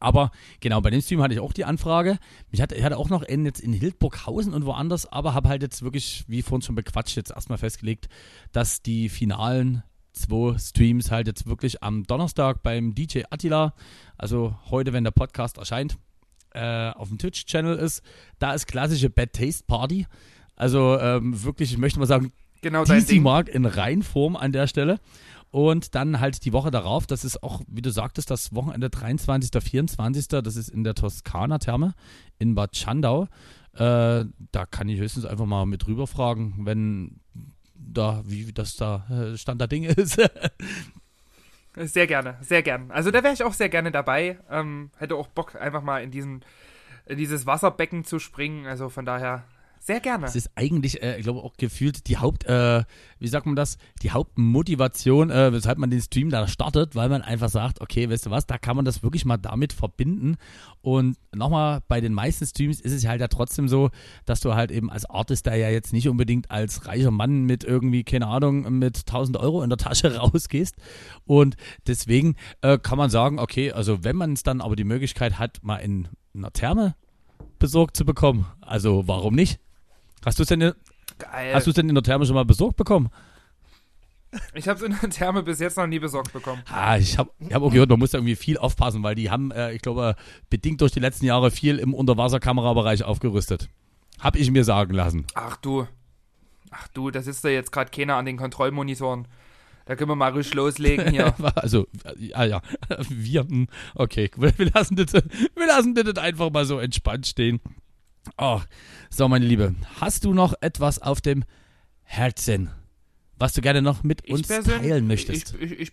[0.00, 0.30] Aber
[0.60, 2.18] genau, bei dem Stream hatte ich auch die Anfrage.
[2.50, 5.62] Ich hatte, ich hatte auch noch einen jetzt in Hildburghausen und woanders, aber habe halt
[5.62, 8.08] jetzt wirklich, wie vorhin schon bequatscht, jetzt erstmal festgelegt,
[8.52, 9.82] dass die finalen
[10.12, 13.74] zwei Streams halt jetzt wirklich am Donnerstag beim DJ Attila,
[14.16, 15.98] also heute, wenn der Podcast erscheint,
[16.52, 18.02] äh, auf dem Twitch-Channel ist.
[18.38, 20.06] Da ist klassische Bad Taste Party.
[20.56, 23.20] Also ähm, wirklich, ich möchte mal sagen, genau DC.
[23.20, 24.98] Mark in Reinform an der Stelle.
[25.50, 29.50] Und dann halt die Woche darauf, das ist auch, wie du sagtest, das Wochenende 23.,
[29.62, 31.94] 24., das ist in der Toskana-Therme
[32.38, 33.26] in Bad Schandau.
[33.74, 37.20] Äh, da kann ich höchstens einfach mal mit rüberfragen, wenn
[37.74, 40.20] da, wie das da äh, Stand der Dinge ist.
[41.76, 42.92] Sehr gerne, sehr gerne.
[42.92, 44.38] Also da wäre ich auch sehr gerne dabei.
[44.50, 46.44] Ähm, hätte auch Bock, einfach mal in, diesen,
[47.06, 48.66] in dieses Wasserbecken zu springen.
[48.66, 49.44] Also von daher
[49.82, 50.26] sehr gerne.
[50.26, 52.84] Das ist eigentlich, äh, ich glaube, auch gefühlt die Haupt, äh,
[53.18, 57.22] wie sagt man das, die Hauptmotivation, äh, weshalb man den Stream da startet, weil man
[57.22, 60.36] einfach sagt, okay, weißt du was, da kann man das wirklich mal damit verbinden.
[60.82, 63.88] Und nochmal, bei den meisten Streams ist es halt ja trotzdem so,
[64.26, 67.64] dass du halt eben als Artist da ja jetzt nicht unbedingt als reicher Mann mit
[67.64, 70.76] irgendwie, keine Ahnung, mit 1000 Euro in der Tasche rausgehst.
[71.24, 71.56] Und
[71.86, 75.60] deswegen äh, kann man sagen, okay, also wenn man es dann aber die Möglichkeit hat,
[75.62, 76.96] mal in einer Therme
[77.58, 79.58] besorgt zu bekommen, also warum nicht?
[80.24, 80.60] Hast du es denn,
[81.18, 81.54] Geil.
[81.54, 83.10] hast du es denn in der Therme schon mal besorgt bekommen?
[84.54, 86.62] ich habe es in der Therme bis jetzt noch nie besorgt bekommen.
[86.70, 89.30] Ah, ich habe ich hab auch gehört, man muss da irgendwie viel aufpassen, weil die
[89.30, 90.14] haben, äh, ich glaube,
[90.48, 93.68] bedingt durch die letzten Jahre viel im Unterwasserkamerabereich aufgerüstet.
[94.20, 95.26] Hab ich mir sagen lassen.
[95.34, 95.86] Ach du.
[96.70, 99.26] Ach du, da sitzt da jetzt gerade keiner an den Kontrollmonitoren.
[99.86, 101.34] Da können wir mal ruhig loslegen hier.
[101.56, 102.62] Also, ja, ja,
[103.08, 107.60] wir, hm, okay, wir wir lassen das, wir lassen das einfach mal so entspannt stehen.
[108.36, 108.60] Oh,
[109.08, 111.44] so, meine Liebe, hast du noch etwas auf dem
[112.02, 112.70] Herzen,
[113.38, 115.54] was du gerne noch mit uns teilen möchtest?
[115.58, 115.92] Ich, ich, ich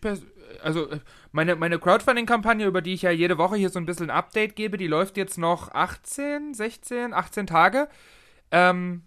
[0.61, 0.88] also
[1.32, 4.55] meine, meine Crowdfunding-Kampagne, über die ich ja jede Woche hier so ein bisschen ein Update
[4.55, 7.88] gebe, die läuft jetzt noch 18, 16, 18 Tage.
[8.51, 9.03] Ähm,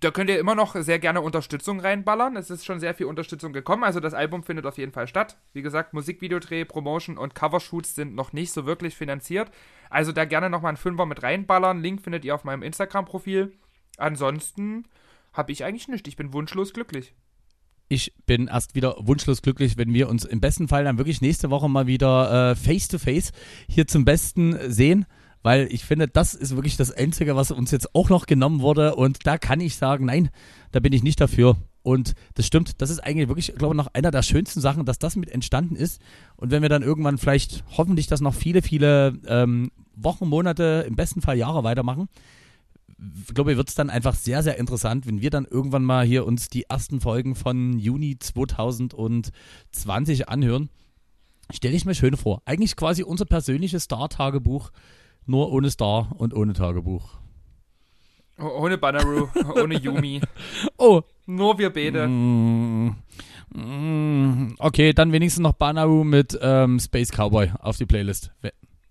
[0.00, 2.36] da könnt ihr immer noch sehr gerne Unterstützung reinballern.
[2.36, 3.84] Es ist schon sehr viel Unterstützung gekommen.
[3.84, 5.36] Also das Album findet auf jeden Fall statt.
[5.52, 9.50] Wie gesagt, Musikvideodreh, Promotion und Covershoots sind noch nicht so wirklich finanziert.
[9.90, 11.80] Also da gerne nochmal einen Fünfer mit reinballern.
[11.80, 13.52] Link findet ihr auf meinem Instagram-Profil.
[13.96, 14.84] Ansonsten
[15.32, 16.08] habe ich eigentlich nichts.
[16.08, 17.14] Ich bin wunschlos glücklich.
[17.88, 21.50] ich bin erst wieder wunschlos glücklich, wenn wir uns im besten Fall dann wirklich nächste
[21.50, 23.32] Woche mal wieder äh, face to face
[23.68, 25.06] hier zum Besten sehen.
[25.46, 28.96] Weil ich finde, das ist wirklich das Einzige, was uns jetzt auch noch genommen wurde.
[28.96, 30.30] Und da kann ich sagen, nein,
[30.72, 31.56] da bin ich nicht dafür.
[31.84, 34.98] Und das stimmt, das ist eigentlich wirklich, glaube ich, noch einer der schönsten Sachen, dass
[34.98, 36.02] das mit entstanden ist.
[36.34, 40.96] Und wenn wir dann irgendwann vielleicht hoffentlich das noch viele, viele ähm, Wochen, Monate, im
[40.96, 42.08] besten Fall Jahre weitermachen,
[42.98, 46.26] ich glaube, wird es dann einfach sehr, sehr interessant, wenn wir dann irgendwann mal hier
[46.26, 50.70] uns die ersten Folgen von Juni 2020 anhören.
[51.54, 52.42] Stelle ich mir schön vor.
[52.46, 54.72] Eigentlich quasi unser persönliches Star-Tagebuch,
[55.26, 57.10] nur ohne Star und ohne Tagebuch.
[58.38, 60.20] Oh, Ohne Banneroo, ohne Yumi.
[60.76, 62.06] Oh, Nur wir beide.
[62.06, 62.94] mm,
[63.54, 68.30] mm, okay, dann wenigstens noch Banaru mit ähm, Space Cowboy auf die Playlist.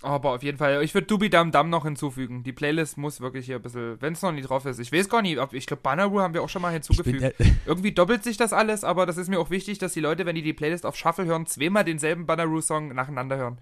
[0.01, 2.43] Aber auf jeden Fall, ich würde Dubi Dam Dam noch hinzufügen.
[2.43, 4.79] Die Playlist muss wirklich hier ein bisschen, wenn es noch nie drauf ist.
[4.79, 7.21] Ich weiß gar nicht, ob, ich glaube, Banneroo haben wir auch schon mal bin, hinzugefügt.
[7.21, 7.33] äh,
[7.67, 10.35] Irgendwie doppelt sich das alles, aber das ist mir auch wichtig, dass die Leute, wenn
[10.35, 13.57] die die Playlist auf Shuffle hören, zweimal denselben Banneroo-Song nacheinander hören.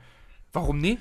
[0.54, 0.98] Warum nie?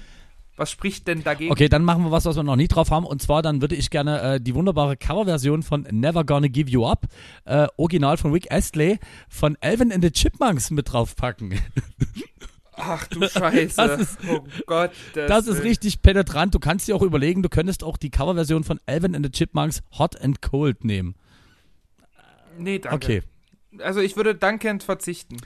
[0.56, 1.50] Was spricht denn dagegen?
[1.50, 3.06] Okay, dann machen wir was, was wir noch nie drauf haben.
[3.06, 6.86] Und zwar, dann würde ich gerne äh, die wunderbare Coverversion von Never Gonna Give You
[6.86, 7.06] Up,
[7.46, 8.98] äh, original von Rick Astley,
[9.28, 11.58] von Alvin and the Chipmunks mit draufpacken.
[12.74, 13.76] Ach du Scheiße.
[13.76, 14.90] Das ist- oh Gott.
[15.14, 16.54] Das ist richtig penetrant.
[16.54, 19.82] Du kannst dir auch überlegen, du könntest auch die Coverversion von Alvin and the Chipmunks
[19.98, 21.14] Hot and Cold nehmen.
[22.58, 22.96] Nee, danke.
[22.96, 23.22] Okay.
[23.82, 25.38] Also ich würde dankend verzichten.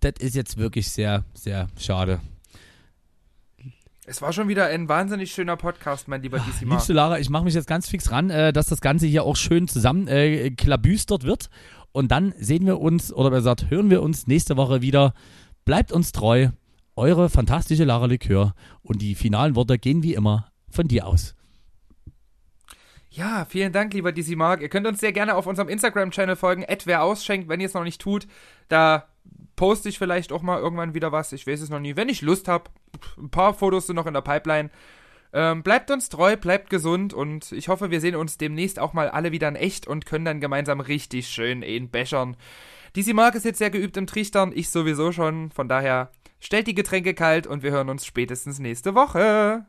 [0.00, 2.20] Das ist jetzt wirklich sehr, sehr schade.
[4.06, 6.60] Es war schon wieder ein wahnsinnig schöner Podcast, mein lieber Mark.
[6.62, 9.36] Liebste Lara, ich mache mich jetzt ganz fix ran, äh, dass das Ganze hier auch
[9.36, 11.50] schön zusammen äh, klabüstert wird.
[11.92, 15.12] Und dann sehen wir uns, oder besser gesagt, hören wir uns nächste Woche wieder.
[15.64, 16.48] Bleibt uns treu.
[16.96, 18.54] Eure fantastische Lara Likör.
[18.82, 21.34] Und die finalen Worte gehen wie immer von dir aus.
[23.10, 24.62] Ja, vielen Dank, lieber DC Mark.
[24.62, 27.84] Ihr könnt uns sehr gerne auf unserem Instagram-Channel folgen, wer ausschenkt, wenn ihr es noch
[27.84, 28.26] nicht tut.
[28.68, 29.08] Da
[29.60, 31.34] poste ich vielleicht auch mal irgendwann wieder was.
[31.34, 31.94] Ich weiß es noch nie.
[31.94, 32.70] Wenn ich Lust habe,
[33.18, 34.70] ein paar Fotos sind noch in der Pipeline.
[35.34, 39.10] Ähm, bleibt uns treu, bleibt gesund und ich hoffe, wir sehen uns demnächst auch mal
[39.10, 42.38] alle wieder in echt und können dann gemeinsam richtig schön in bechern.
[42.96, 45.50] DC Mark ist jetzt sehr geübt im Trichtern, ich sowieso schon.
[45.50, 49.66] Von daher stellt die Getränke kalt und wir hören uns spätestens nächste Woche.